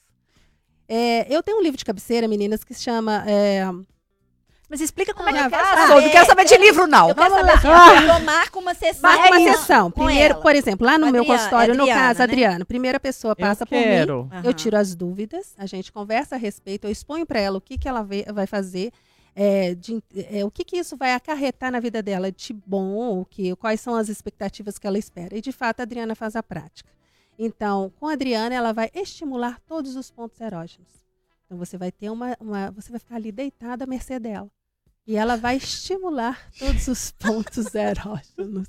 [0.87, 3.63] É, eu tenho um livro de cabeceira, meninas, que se chama é,
[4.69, 5.59] Mas explica como é Não, que é.
[5.59, 6.01] Ah, saber.
[6.03, 7.09] Não quero saber de livro, não.
[7.09, 9.01] Eu quero Vamos saber assim, eu marco uma sessão.
[9.09, 9.89] Marca uma sessão.
[9.91, 10.41] Primeiro, ela.
[10.43, 12.23] por exemplo, lá no meu Adriana- consultório, no Adriana, caso, né?
[12.23, 13.83] Adriana, primeira pessoa passa eu por mim.
[13.83, 14.29] quero.
[14.43, 17.77] Eu tiro as dúvidas, a gente conversa a respeito, eu exponho para ela o que,
[17.79, 18.91] que ela vê- vai fazer,
[19.39, 23.25] é, de- é, o que, que isso vai acarretar na vida dela de bom, o
[23.25, 25.37] que, quais são as expectativas que ela espera.
[25.37, 26.89] E, de fato, a Adriana faz a prática.
[27.37, 30.89] Então, com a Adriana, ela vai estimular todos os pontos erógenos.
[31.45, 34.49] Então, você vai ter uma, uma- Você vai ficar ali deitada à mercê dela.
[35.05, 38.67] E ela vai estimular todos os pontos erógenos.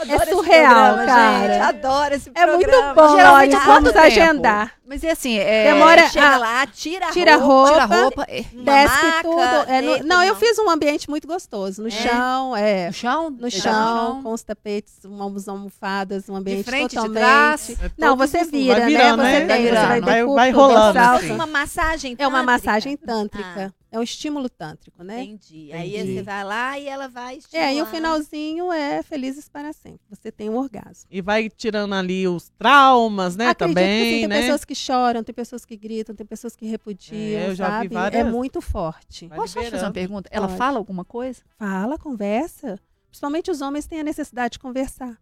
[0.00, 1.48] Adoro É esse surreal, programa, cara.
[1.52, 1.62] gente.
[1.62, 2.94] Adoro esse É muito programa.
[2.94, 4.04] bom, Geralmente olha, quanto vamos tempo?
[4.06, 4.72] agendar.
[4.88, 7.70] Mas é assim, é, Demora- Chega ah, lá, tira a tira a roupa.
[7.84, 9.40] roupa, tira a roupa é, desce maca, tudo.
[9.70, 11.82] é, no- deita, não, eu fiz um ambiente muito gostoso.
[11.82, 11.90] No É?
[11.90, 12.86] chão, é.
[12.86, 16.96] no chão, No Deita chão, com os tapetes, umas almofadas, um ambiente de frente, de
[16.96, 17.18] totalmente.
[17.20, 17.70] trás.
[17.82, 19.32] É Não, você vira, vai virando, né?
[19.32, 19.54] Você né?
[19.54, 20.04] tem, você vai virando.
[20.06, 21.32] ter Vai- curto, vai rolando, assim.
[21.32, 22.52] Uma massagem É uma tântrica.
[22.52, 23.74] massagem tântrica.
[23.74, 25.22] Ah, É um estímulo tântrico, né?
[25.22, 25.72] Entendi.
[25.72, 26.14] Aí Entendi.
[26.16, 27.68] você vai lá e ela vai estimular.
[27.68, 30.00] É, e o finalzinho é felizes para sempre.
[30.10, 31.06] Você tem um orgasmo.
[31.10, 34.40] E vai tirando ali os traumas, né, Acredito que também, sim, tem né?
[34.42, 37.72] pessoas que choram, tem pessoas que gritam, tem pessoas que repudiam, É, eu já vi
[37.84, 37.94] sabe?
[37.94, 38.26] várias.
[38.26, 39.26] É muito forte.
[39.26, 39.94] Vai Posso te fazer uma liberando.
[39.94, 40.28] pergunta?
[40.30, 40.58] Ela Pode.
[40.58, 41.40] fala alguma coisa?
[41.58, 42.78] Fala, conversa.
[43.08, 45.18] Principalmente os homens têm a necessidade de conversar,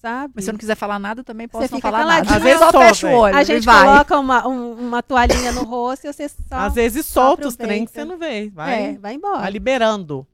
[0.00, 0.32] sabe?
[0.36, 2.36] Mas se eu não quiser falar nada, também posso Você não fica falar nada.
[2.36, 3.84] Às vezes só fecha o olho A gente vai.
[3.84, 7.84] coloca uma, um- uma toalhinha no rosto e você só Às vezes solta os trem
[7.84, 8.48] que você não vê.
[8.50, 9.40] Vai, é, vai embora.
[9.40, 10.26] vai liberando.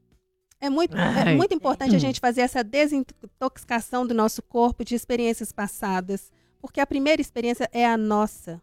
[0.61, 1.99] É muito, é muito importante a Hum.
[1.99, 7.85] gente fazer essa desintoxicação do nosso corpo de experiências passadas, porque a primeira experiência é
[7.85, 8.61] a nossa.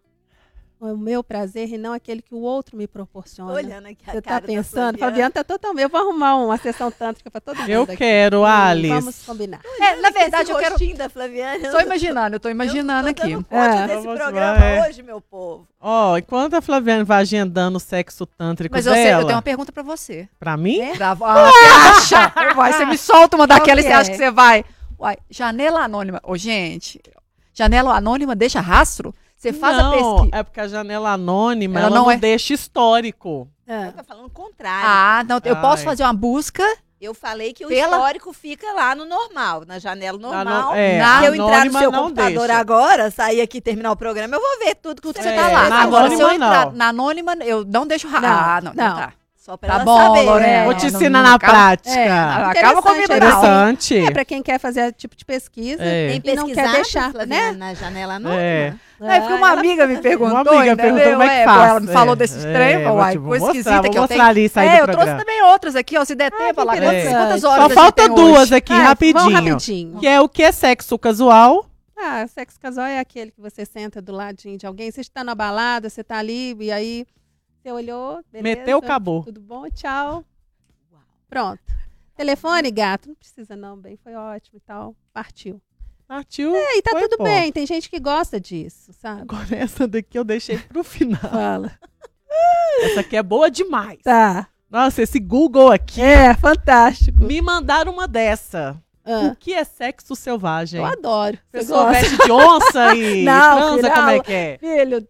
[0.83, 3.53] É o meu prazer e não aquele que o outro me proporciona.
[3.53, 4.99] olhando aqui a Você tá da pensando?
[4.99, 4.99] Flaviana.
[4.99, 5.83] Flaviana tá totalmente.
[5.85, 7.69] Eu vou arrumar uma sessão tântrica para todo mundo.
[7.71, 7.97] Eu aqui.
[7.97, 8.89] quero, Hum, Alice.
[8.95, 9.61] Vamos combinar.
[9.81, 10.77] É, na verdade, eu quero.
[10.97, 11.71] da Flaviana.
[11.71, 13.33] Tô imaginando, eu tô imaginando eu tô aqui.
[13.51, 13.87] É.
[13.87, 14.89] desse Vamos programa lá, é.
[14.89, 15.69] hoje, meu povo.
[15.81, 19.43] Ó, enquanto a Flaviane vai agendando o sexo tântrico Mas eu, dela, eu tenho uma
[19.43, 20.29] pergunta pra você.
[20.41, 20.95] pra mim, É?
[20.97, 21.25] Bravo.
[21.25, 22.55] Ah, você acha?
[22.55, 24.13] Vai, você me solta uma daquela e você acha é?
[24.13, 24.65] que você vai.
[24.99, 26.21] Uai, janela anônima.
[26.25, 27.01] Ô, gente,
[27.55, 29.15] janela anônima deixa rastro?
[29.43, 30.29] Você faz a não, pesquisa.
[30.39, 33.49] é porque a janela anônima, Ela ela, não não, é- deixa histórico.
[33.69, 34.87] Ah, Eu tô falando o contrário.
[34.89, 35.85] Ah, não, eu posso Ai.
[35.85, 36.63] fazer uma busca.
[37.01, 40.71] Eu falei que o Pela- histórico fica lá no normal, na janela Na normal.
[40.71, 42.61] no- é, Na- Se eu entrar no anônima seu não computador deixa.
[42.61, 45.29] agora, sair aqui e terminar o programa, eu vou ver tudo que Tudo que você
[45.31, 45.69] É, tá lá.
[45.69, 46.73] na Agora, se eu anônima, entrar não.
[46.73, 48.07] na anônima, eu não deixo.
[48.09, 48.97] Não, Ah, não, então não.
[48.97, 49.13] tá.
[49.45, 50.23] Só pra Tá ela bom, saber.
[50.23, 50.47] Lorena.
[50.53, 51.99] É, Vou te não- ensinar não na acaba- prática.
[51.99, 53.13] É, acaba combinando.
[53.13, 53.99] é Interessante.
[53.99, 55.83] É para quem quer fazer esse tipo de pesquisa.
[55.83, 56.17] É.
[56.21, 57.51] Tem E não quer deixar, né?
[57.51, 58.41] na janela anônima?
[58.41, 58.73] É.
[59.01, 60.77] É, porque uma Ah, amiga me perguntou, Uma amiga entendeu?
[60.77, 61.71] perguntou como é que É, faz.
[61.71, 64.23] Ela me falou desses é, trem, uai, vou coisa esquisita vou que eu tenho.
[64.23, 66.75] ali, sair É, eu trouxe também outras aqui, ó, se der tempo, olha lá.
[66.77, 68.55] que Quantas, Só horas gente falta duas hoje?
[68.55, 69.31] aqui, rapidinho.
[69.33, 69.99] Rapidinho.
[69.99, 71.67] Que é o que é sexo casual.
[71.99, 74.89] Ah, sexo casual é aquele que você senta do ladinho de alguém.
[74.89, 77.05] Você está na balada, você está ali e aí
[77.63, 78.43] você olhou, beleza?
[78.61, 79.23] Meteu, acabou.
[79.25, 79.69] Tudo bom?
[79.71, 80.25] Tchau.
[81.29, 81.61] Pronto.
[82.17, 83.09] Telefone, gato?
[83.09, 84.95] Não precisa não, bem, foi ótimo e tal.
[85.13, 85.61] Partiu.
[86.07, 86.53] Partiu.
[86.55, 87.25] E aí tá Foi tudo bom.
[87.25, 89.23] bem, tem gente que gosta disso, sabe?
[89.23, 91.19] Agora essa daqui eu deixei pro final.
[91.21, 91.73] Fala.
[92.83, 94.01] Essa aqui é boa demais.
[94.03, 94.49] Tá.
[94.69, 96.01] Nossa, esse Google aqui.
[96.03, 97.23] É, fantástico.
[97.25, 98.77] Me mandaram uma dessa.
[99.05, 100.81] Ah, O que é sexo selvagem?
[100.81, 101.39] eu adoro.
[101.51, 102.01] Pessoa gosta?
[102.01, 104.23] veste de onça e Não, transa, como é não.
[104.23, 104.59] que é?
[104.59, 105.09] Filho,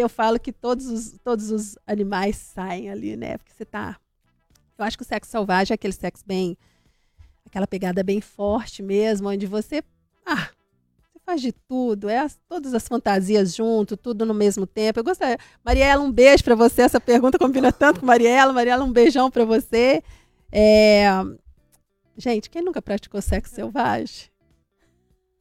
[0.00, 3.36] eu falo que todos os, todos os animais saem ali, né?
[3.38, 3.96] Porque você tá.
[4.78, 6.56] Eu acho que o sexo selvagem é aquele sexo bem.
[7.46, 9.82] aquela pegada bem forte mesmo, onde você.
[10.24, 10.48] Ah,
[11.12, 14.98] você faz de tudo, é as- todas as fantasias junto, tudo no mesmo tempo.
[15.00, 15.38] Eu gostaria.
[15.64, 16.82] Mariela, um beijo pra você.
[16.82, 18.52] Essa pergunta combina tanto com Mariela.
[18.52, 20.02] Mariela, um beijão pra você.
[20.50, 21.06] É,
[22.16, 24.30] Gente, quem nunca praticou sexo selvagem?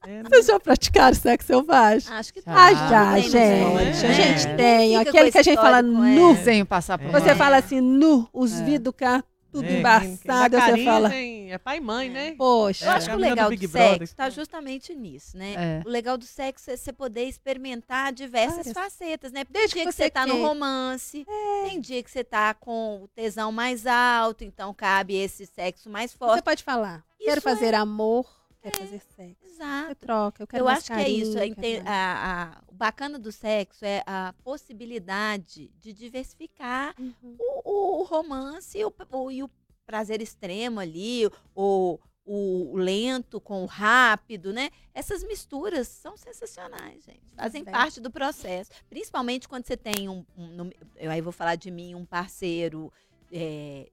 [0.06, 0.30] É, né?
[0.30, 2.12] Vocês já praticaram sexo selvagem?
[2.14, 2.74] Acho que Ah, tá.
[2.90, 3.38] já, Tem gente.
[3.38, 4.08] É.
[4.10, 4.56] A gente É.
[4.56, 4.98] tem.
[4.98, 6.16] Fica Aquele que a gente fala histórico, é.
[6.16, 6.44] nu.
[6.44, 7.36] Sem passar por Você É.
[7.36, 8.64] fala assim, nu, os É.
[8.64, 10.58] vidros cá, tudo É, embaçado.
[10.58, 12.34] dá Você fala, tem- É pai e mãe, né?
[12.38, 12.86] poxa.
[12.86, 15.54] Eu É, acho que o do legal do, Big sexo está justamente nisso, né?
[15.56, 15.82] É.
[15.86, 18.74] O legal do sexo é você poder experimentar diversas Várias.
[18.74, 19.44] facetas, né?
[19.44, 21.28] Tem Desde dia que você você tá no romance,
[21.70, 26.12] tem dia que você tá com o tesão mais alto, então cabe esse sexo mais
[26.12, 26.42] Você forte.
[26.44, 28.26] pode falar, Isso quero é- fazer amor,
[28.62, 29.36] quero fazer sexo.
[29.42, 29.96] Você Exato.
[29.96, 31.34] troca, eu quero Eu acho que é isso.
[31.34, 37.36] carinho, a a- o bacana do sexo é a possibilidade de diversificar Uhum.
[37.40, 39.50] o, o romance e o, o- e o
[39.86, 44.70] prazer extremo ali, o, o lento com o rápido, né?
[44.94, 47.34] Essas misturas são sensacionais, gente.
[47.36, 47.74] Fazem bem.
[47.74, 48.70] parte do processo.
[48.90, 50.24] Principalmente quando você tem um.
[50.38, 52.92] um- eu aí vou falar de mim, um parceiro.
[53.34, 53.90] é,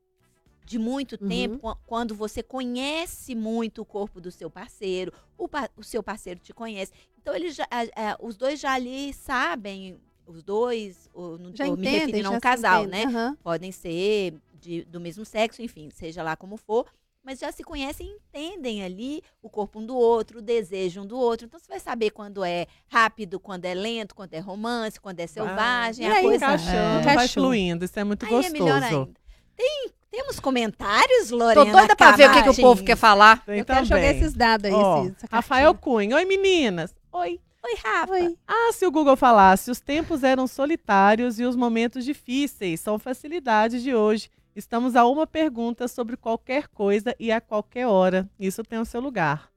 [0.68, 1.28] de muito Uhum.
[1.28, 6.02] tempo, quan- quando você conhece muito o corpo do seu parceiro, o, pa- o seu
[6.02, 6.92] parceiro te conhece.
[7.20, 11.64] Então, eles já, a- a- os dois já ali sabem, os dois, ou, não Já
[11.64, 13.04] me entendem, referindo a um casal, né?
[13.04, 13.36] Aham.
[13.42, 16.84] podem ser de- do mesmo sexo, enfim, seja lá como for,
[17.22, 21.06] mas já se conhecem e entendem ali o corpo um do outro, o desejo um
[21.06, 21.46] do outro.
[21.46, 25.26] Então você vai saber quando é rápido, quando é lento, quando é romance, quando é
[25.26, 26.36] selvagem, E a aí, coisa.
[26.44, 27.14] encaixando, É.
[27.14, 27.84] vai fluindo.
[27.84, 29.00] Isso é muito Aí é melhor gostoso.
[29.02, 29.20] ainda.
[29.56, 31.72] Tem, temos comentários, Tô Lorena?
[31.72, 33.44] doida pra ver o que, que o povo quer falar.
[33.44, 34.16] Tem Eu quero jogar também.
[34.18, 34.72] esses dados aí.
[34.72, 35.74] Ó, esse- essa Rafael.
[35.74, 36.16] Cunha.
[36.16, 36.94] Oi, meninas.
[37.12, 37.40] Oi.
[37.64, 38.12] Oi, Rafa.
[38.12, 38.36] Oi.
[38.46, 43.82] Ah, se o Google falasse, os tempos eram solitários e os momentos difíceis são facilidades
[43.82, 44.30] de hoje.
[44.56, 48.28] Estamos a uma pergunta sobre qualquer coisa e a qualquer hora.
[48.40, 49.48] Isso tem o seu lugar.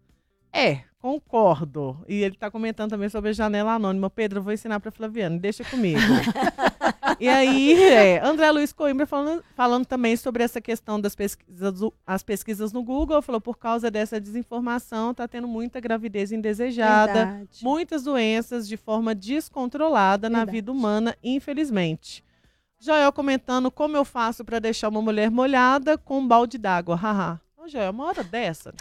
[0.53, 2.03] É, concordo.
[2.07, 4.09] E ele está comentando também sobre a janela anônima.
[4.09, 5.99] Pedro, eu vou ensinar para Flaviano, deixa comigo.
[7.21, 12.23] e aí, é, André Luiz Coimbra falando, falando também sobre essa questão das pesquisas, as
[12.23, 17.59] pesquisas no Google, falou por causa dessa desinformação, está tendo muita gravidez indesejada, Verdade.
[17.61, 20.57] muitas doenças de forma descontrolada na Verdade.
[20.57, 22.23] vida humana, infelizmente.
[22.79, 26.95] Joel comentando como eu faço para deixar uma mulher molhada com um balde d'água.
[26.95, 27.39] Haha.
[27.55, 28.73] Ô, Joel, uma hora dessa.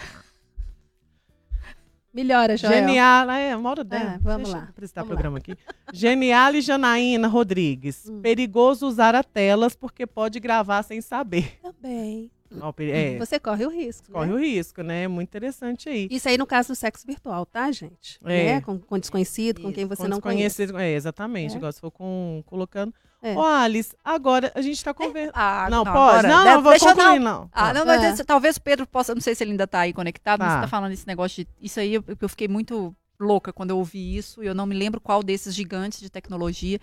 [2.12, 2.72] Melhora, Joel.
[2.72, 3.30] Genial.
[3.30, 4.14] É, uma hora dessa.
[4.16, 5.56] Ah, vamos Deixa lá, apresentar o programa aqui.
[5.92, 8.08] Genial e Janaína Rodrigues.
[8.08, 8.20] Hum.
[8.20, 11.58] Perigoso usar a telas porque pode gravar sem saber.
[11.62, 12.30] Também.
[12.78, 14.10] É, Você corre o risco.
[14.10, 14.34] corre né?
[14.34, 15.06] o risco, né?
[15.06, 16.08] Muito interessante aí.
[16.10, 18.18] Isso aí no caso do sexo virtual, tá, gente?
[18.24, 18.54] É.
[18.54, 18.60] Né?
[18.60, 20.66] Com, com desconhecido, com Isso, quem você Com não conhece.
[20.66, 21.54] desconhecido- É, exatamente.
[21.54, 21.56] É.
[21.58, 22.92] Igual se for com, colocando.
[23.22, 23.34] É.
[23.36, 25.32] Ô, Alice, agora a gente tá conversando.
[25.34, 25.96] Ah, não, pode?
[25.98, 27.40] agora, não, não, vou concluir, não.
[27.40, 27.50] não.
[27.52, 28.24] Ah, não, mas É.
[28.24, 30.54] talvez o Pedro possa, não sei se ele ainda tá aí conectado, mas Tá.
[30.56, 31.50] você tá falando esse negócio de.
[31.60, 34.42] Isso aí eu, eu fiquei muito louca quando eu ouvi isso.
[34.42, 36.80] e Eu não me lembro qual desses gigantes de tecnologia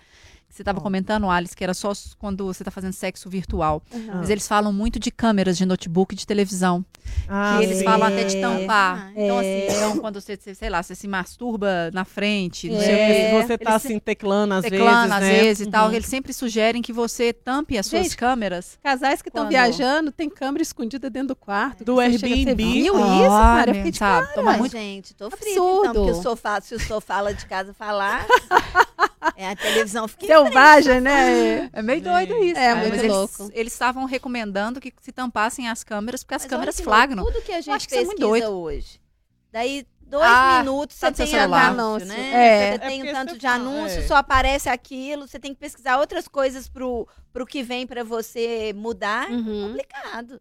[0.48, 0.82] você estava Bom.
[0.84, 3.82] comentando, Alice, que era só quando você está fazendo sexo virtual.
[3.94, 4.16] Aham.
[4.18, 6.84] Mas eles falam muito de câmeras de notebook e de televisão.
[7.28, 7.84] Ah, que eles sim.
[7.84, 8.40] falam até de É.
[8.40, 9.12] tampar.
[9.16, 9.40] Então, É.
[9.40, 13.30] assim, então, quando você, sei lá, você se masturba na frente, não É.
[13.42, 15.30] você tá Eles assim teclando às teclando vezes, às né?
[15.42, 15.94] vezes e tal, Uhum.
[15.94, 18.78] eles sempre sugerem que você tampe as suas Gente, câmeras.
[18.82, 19.50] Casais que estão Quando?
[19.50, 21.84] viajando, tem câmera escondida dentro do quarto.
[21.84, 22.44] Do Airbnb.
[22.44, 23.70] Você viu isso, Olha, cara?
[23.70, 25.50] Eu fiquei de sabe, toma Ai, muito gente, tô Absurdo.
[25.80, 28.26] então, porque o sofá, se o sofá lá de casa falar,
[29.36, 31.70] é, a televisão fica em Selvagem, né?
[31.72, 32.46] É meio doido Gente.
[32.50, 32.58] isso.
[32.60, 33.50] É, cara, muito eles- louco.
[33.52, 37.24] Eles estavam recomendando que se tampassem as câmeras, porque as Mas câmeras flagram.
[37.24, 38.58] Tudo que a gente acho que isso é muito pesquisa doido.
[38.60, 39.00] hoje.
[39.50, 41.70] Daí, dois Ah, minutos, tá você tem celular.
[41.70, 42.14] anúncio, né?
[42.16, 42.68] é.
[42.70, 44.06] Você É tem um porque tanto de fala, anúncio, é.
[44.06, 45.26] só aparece aquilo.
[45.26, 49.30] Você tem que pesquisar outras coisas pro, pro que vem pra você mudar.
[49.30, 49.68] É Uhum.
[49.68, 50.40] complicado.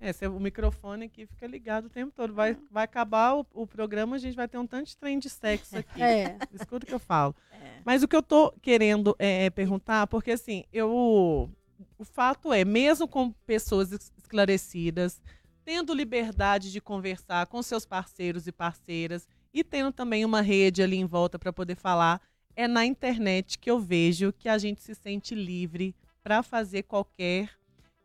[0.00, 0.08] É.
[0.08, 2.32] É, se o microfone aqui fica ligado o tempo todo.
[2.32, 5.28] Vai, vai acabar o, o programa, a gente vai ter um tanto de trem de
[5.28, 6.02] sexo aqui.
[6.02, 6.38] É.
[6.54, 7.36] Escuta o que eu falo.
[7.82, 7.84] É.
[7.84, 11.50] Mas o que eu tô querendo é, perguntar, porque assim, eu.
[11.98, 15.20] O fato é, mesmo com pessoas es- esclarecidas,
[15.64, 20.96] tendo liberdade de conversar com seus parceiros e parceiras, e tendo também uma rede ali
[20.96, 22.20] em volta para poder falar,
[22.56, 27.50] é na internet que eu vejo que a gente se sente livre para fazer qualquer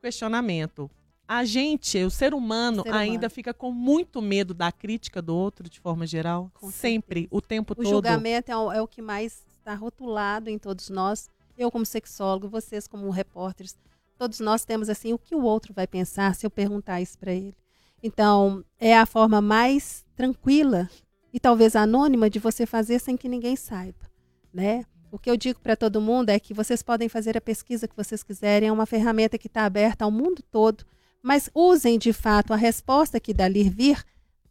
[0.01, 0.89] questionamento.
[1.27, 3.01] A gente, o ser humano, Ser humano.
[3.03, 6.49] ainda fica com muito medo da crítica do outro, de forma geral.
[6.53, 7.37] Com Sempre, certeza.
[7.37, 7.89] o tempo O todo.
[7.89, 11.29] julgamento é o, é o que mais está rotulado em todos nós.
[11.57, 13.77] Eu como sexólogo, vocês como repórteres,
[14.17, 17.33] todos nós temos assim o que o outro vai pensar se eu perguntar isso para
[17.33, 17.55] ele.
[18.01, 20.89] Então, é a forma mais tranquila
[21.33, 24.09] e talvez anônima de você fazer sem que ninguém saiba,
[24.53, 24.85] né?
[25.11, 27.95] O que eu digo para todo mundo é que vocês podem fazer a pesquisa que
[27.95, 30.85] vocês quiserem, é uma ferramenta que está aberta ao mundo todo,
[31.21, 34.03] mas usem de fato a resposta que dali vir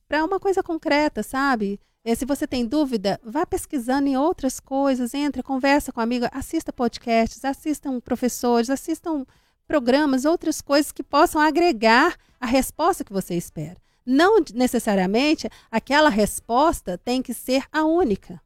[0.09, 1.81] para uma coisa concreta, sabe?
[2.07, 6.31] Eh, se você tem dúvida, vá pesquisando em outras coisas, entre, conversa com a amiga,
[6.33, 9.27] assista podcasts, assistam professores, assistam
[9.67, 13.77] programas, outras coisas que possam agregar a resposta que você espera.
[14.07, 18.41] Não necessariamente aquela resposta tem que ser a única.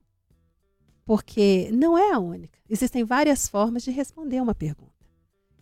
[1.05, 2.59] Porque não é a única.
[2.67, 4.91] Existem várias formas de responder uma pergunta.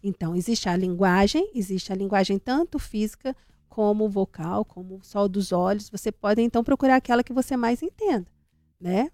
[0.04, 3.34] Então, existe a linguagem, existe a linguagem tanto física
[3.68, 5.90] como vocal, como o sol dos olhos.
[5.90, 8.26] Você pode então procurar aquela que você mais entenda,
[8.80, 9.10] né?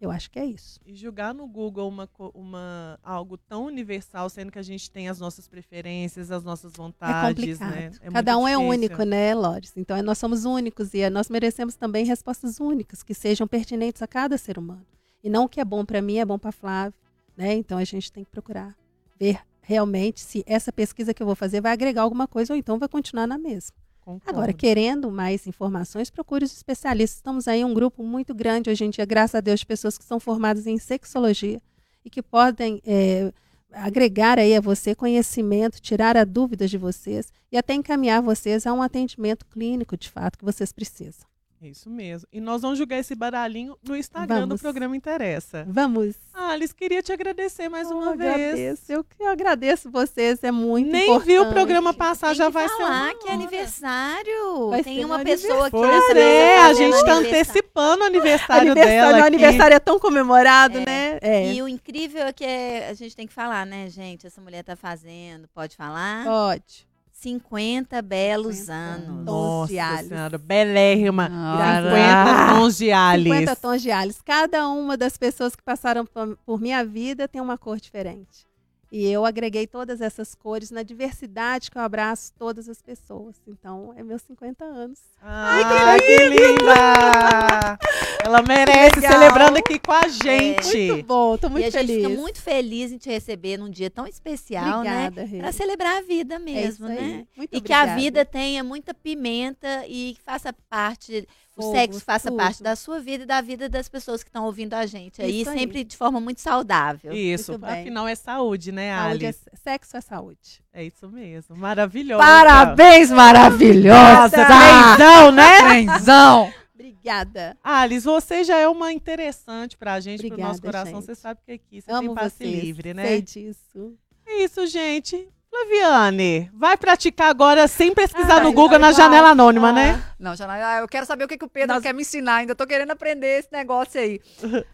[0.00, 0.78] Eu acho que é isso.
[0.84, 5.18] E julgar no Google uma, uma, algo tão universal, sendo que a gente tem as
[5.18, 7.90] nossas preferências, as nossas vontades, é né?
[8.02, 8.62] É Cada um difícil.
[8.62, 9.72] é único, né, Lores?
[9.76, 14.36] Então nós somos únicos e nós merecemos também respostas únicas que sejam pertinentes a cada
[14.36, 14.86] ser humano.
[15.22, 16.98] E não o que é bom para mim é bom para Flávio,
[17.34, 17.54] né?
[17.54, 18.76] Então a gente tem que procurar
[19.18, 22.78] ver realmente se essa pesquisa que eu vou fazer vai agregar alguma coisa ou então
[22.78, 23.74] vai continuar na mesma.
[24.04, 24.38] Concordo.
[24.38, 27.16] Agora, querendo mais informações, procure os especialistas.
[27.16, 30.04] Estamos aí um grupo muito grande hoje em dia, graças a Deus, de pessoas que
[30.04, 31.60] são formadas em sexologia
[32.04, 33.32] e que podem é,
[33.72, 38.74] agregar aí a você conhecimento, tirar a dúvidas de vocês e até encaminhar vocês a
[38.74, 41.26] um atendimento clínico, de fato, que vocês precisam.
[41.68, 42.28] Isso mesmo.
[42.32, 44.60] E nós vamos jogar esse baralhinho no Instagram vamos.
[44.60, 45.64] do programa Interessa.
[45.68, 46.14] Vamos.
[46.32, 48.56] Ah, Alice, queria te agradecer mais eu uma agradeço.
[48.56, 48.90] vez.
[48.90, 51.26] Eu que agradeço vocês, é muito Nem importante.
[51.26, 53.18] viu o programa passar, Tem já vai ser falar um...
[53.18, 54.70] que é aniversário.
[54.70, 58.72] Vai Tem ser uma um pessoa que Pois é, a gente está antecipando o aniversário,
[58.72, 59.26] aniversário, dela o aqui.
[59.26, 60.84] aniversário é tão comemorado, É.
[60.86, 61.18] né?
[61.22, 61.52] É.
[61.52, 64.26] E o incrível é que é- a gente tem que falar, né, gente?
[64.26, 66.24] Essa mulher tá fazendo, pode falar?
[66.24, 66.86] Pode.
[67.24, 69.24] 50 belos 50 anos.
[69.24, 71.28] Tons de Nossa senhora, belérrima.
[71.30, 72.50] Caraca.
[72.50, 73.38] 50 tons de Alice.
[73.38, 74.22] 50 tons de Alice.
[74.22, 76.06] Cada uma das pessoas que passaram
[76.44, 78.46] por minha vida tem uma cor diferente.
[78.92, 83.34] E eu agreguei todas essas cores na diversidade que eu abraço todas as pessoas.
[83.46, 84.98] Então, é meus 50 anos.
[85.20, 87.78] Ai, que linda!
[88.24, 89.12] Ela merece, legal.
[89.12, 90.76] celebrando aqui com a gente.
[90.92, 92.06] Muito bom, tô muito e a gente feliz.
[92.06, 95.26] fica muito feliz em te receber num dia tão especial, Obrigada, né?
[95.28, 95.38] Rê.
[95.38, 97.08] Pra celebrar a vida É mesmo, isso aí.
[97.18, 97.26] né?
[97.36, 98.00] Muito E que a obrigada.
[98.00, 102.36] vida tenha muita pimenta e que faça parte, o Fogo, sexo faça tudo.
[102.38, 105.22] parte da sua vida e da vida das pessoas que estão ouvindo a gente.
[105.22, 105.58] Aí Isso aí.
[105.60, 107.12] sempre de forma muito saudável.
[107.12, 107.80] Isso, Muito bem.
[107.82, 109.44] afinal é saúde, né, Saúde é, Alice?
[109.62, 110.64] sexo é saúde.
[110.72, 112.22] É isso mesmo, maravilhosa.
[112.24, 114.30] Parabéns, maravilhosa!
[114.46, 115.58] Trenzão, né?
[115.62, 116.52] Trenzão!
[116.74, 117.56] Obrigada.
[117.62, 120.94] Alice, você já é uma interessante pra gente, pro Obrigada, nosso coração.
[120.96, 121.04] gente.
[121.06, 122.64] Você sabe que aqui você Amo tem passe vocês.
[122.64, 123.06] livre, né?
[123.06, 123.94] Sei disso.
[124.26, 125.28] É isso, gente.
[125.64, 129.72] Flaviane, vai praticar agora sem pesquisar Ai, no Google na vai, janela anônima, Ah.
[129.72, 130.04] né?
[130.18, 132.36] Não, não, ah, eu quero saber o que, que o Pedro Nós- quer me ensinar.
[132.36, 134.20] Ainda tô querendo aprender esse negócio aí.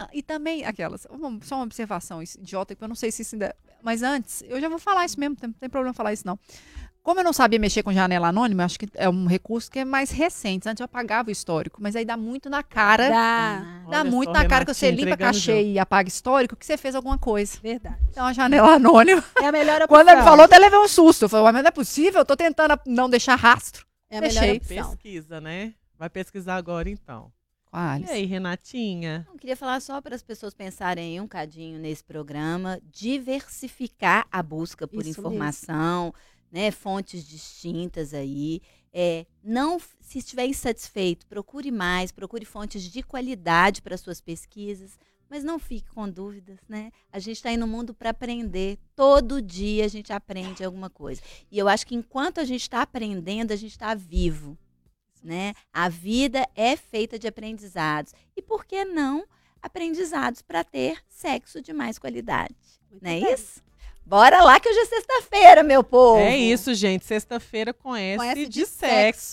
[0.00, 3.34] Ah, E também, aquelas, uma- só uma observação idiota, que eu não sei se isso
[3.34, 3.54] ainda.
[3.82, 6.38] Mas antes, eu já vou falar isso mesmo, não tem problema falar isso não.
[7.02, 9.84] Como eu não sabia mexer com janela anônima, acho que é um recurso que é
[9.84, 10.68] mais recente.
[10.68, 13.08] Antes eu apagava o histórico, mas aí dá muito na cara.
[13.08, 14.04] Dá, Dá.
[14.04, 17.18] Muito só, na cara que você limpa cachê e apaga histórico que você fez alguma
[17.18, 17.58] coisa.
[17.60, 17.96] Verdade.
[18.08, 19.22] Então a janela anônima.
[19.42, 19.88] É a melhor opção.
[19.88, 21.24] Quando ele me falou, até levei um susto.
[21.24, 23.84] Eu falei, "Ué, mas não é possível, eu tô tentando não deixar rastro.
[24.08, 24.56] É a melhor Deixei.
[24.58, 24.90] opção.
[24.90, 25.74] Pesquisa, né?
[25.98, 27.32] Vai pesquisar agora, então.
[27.70, 28.04] Quase.
[28.04, 29.26] E aí, Renatinha?
[29.32, 34.86] Eu queria falar só para as pessoas pensarem um cadinho nesse programa, diversificar a busca
[34.86, 36.12] por Isso informação,
[36.52, 38.60] né, fontes distintas aí.
[38.92, 44.98] É, não, se estiver insatisfeito, procure mais, procure fontes de qualidade para suas pesquisas,
[45.28, 46.92] mas não fique com dúvidas, né?
[47.10, 48.78] A gente está aí no mundo para aprender.
[48.94, 51.22] Todo dia a gente aprende alguma coisa.
[51.50, 54.58] E eu acho que enquanto a gente está aprendendo, a gente está vivo
[55.22, 55.54] né?
[55.72, 58.12] A vida é feita de aprendizados.
[58.36, 59.24] E por que não
[59.62, 62.54] aprendizados para ter sexo de mais qualidade?
[62.90, 63.32] Muito não é bem.
[63.32, 63.62] isso?
[64.04, 66.20] Bora lá que hoje é sexta-feira, meu povo.
[66.20, 67.04] É isso, gente.
[67.04, 68.76] Sexta-feira com S, Com S de, de sexo,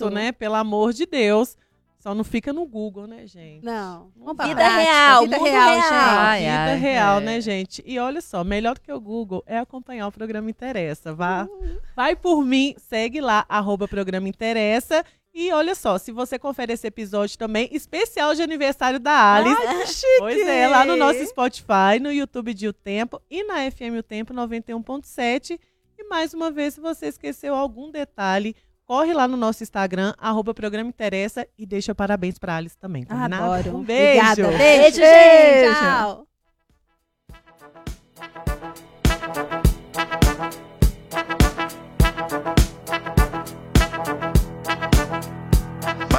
[0.05, 0.09] sexo.
[0.09, 0.31] né?
[0.31, 1.57] Pelo amor de Deus.
[1.99, 3.61] Só não fica no Google, né, gente?
[3.65, 4.09] Não.
[4.15, 5.73] Vamos pra Vida prática, real, vida real, real.
[5.81, 5.93] gente.
[5.93, 7.21] Ai, Vida ai, real, é.
[7.21, 7.83] né, gente?
[7.85, 11.13] E olha só, melhor do que o Google é acompanhar o programa Interessa.
[11.13, 11.77] Vá, Uhum.
[11.93, 15.03] vai por mim, segue lá, arroba programa Interessa.
[15.41, 19.55] E olha só, se você confere esse episódio também, especial de aniversário da Alice.
[19.65, 20.19] Ai, que chique.
[20.19, 24.03] Pois é, lá no nosso Spotify, no YouTube de O Tempo e na FM O
[24.03, 25.57] Tempo 91.7.
[25.97, 28.53] E mais uma vez, se você esqueceu algum detalhe,
[28.85, 33.45] corre lá no nosso Instagram, arroba Programa Interessa e deixa parabéns pra Alice também, combinado?
[33.45, 33.77] Adoro.
[33.77, 34.43] Um beijo!
[34.43, 34.57] Obrigada.
[34.57, 34.99] Beijo, gente.
[34.99, 35.79] Beijo.
[35.79, 36.27] Tchau.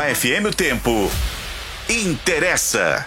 [0.03, 1.11] FM o Tempo.
[1.88, 3.07] Interessa.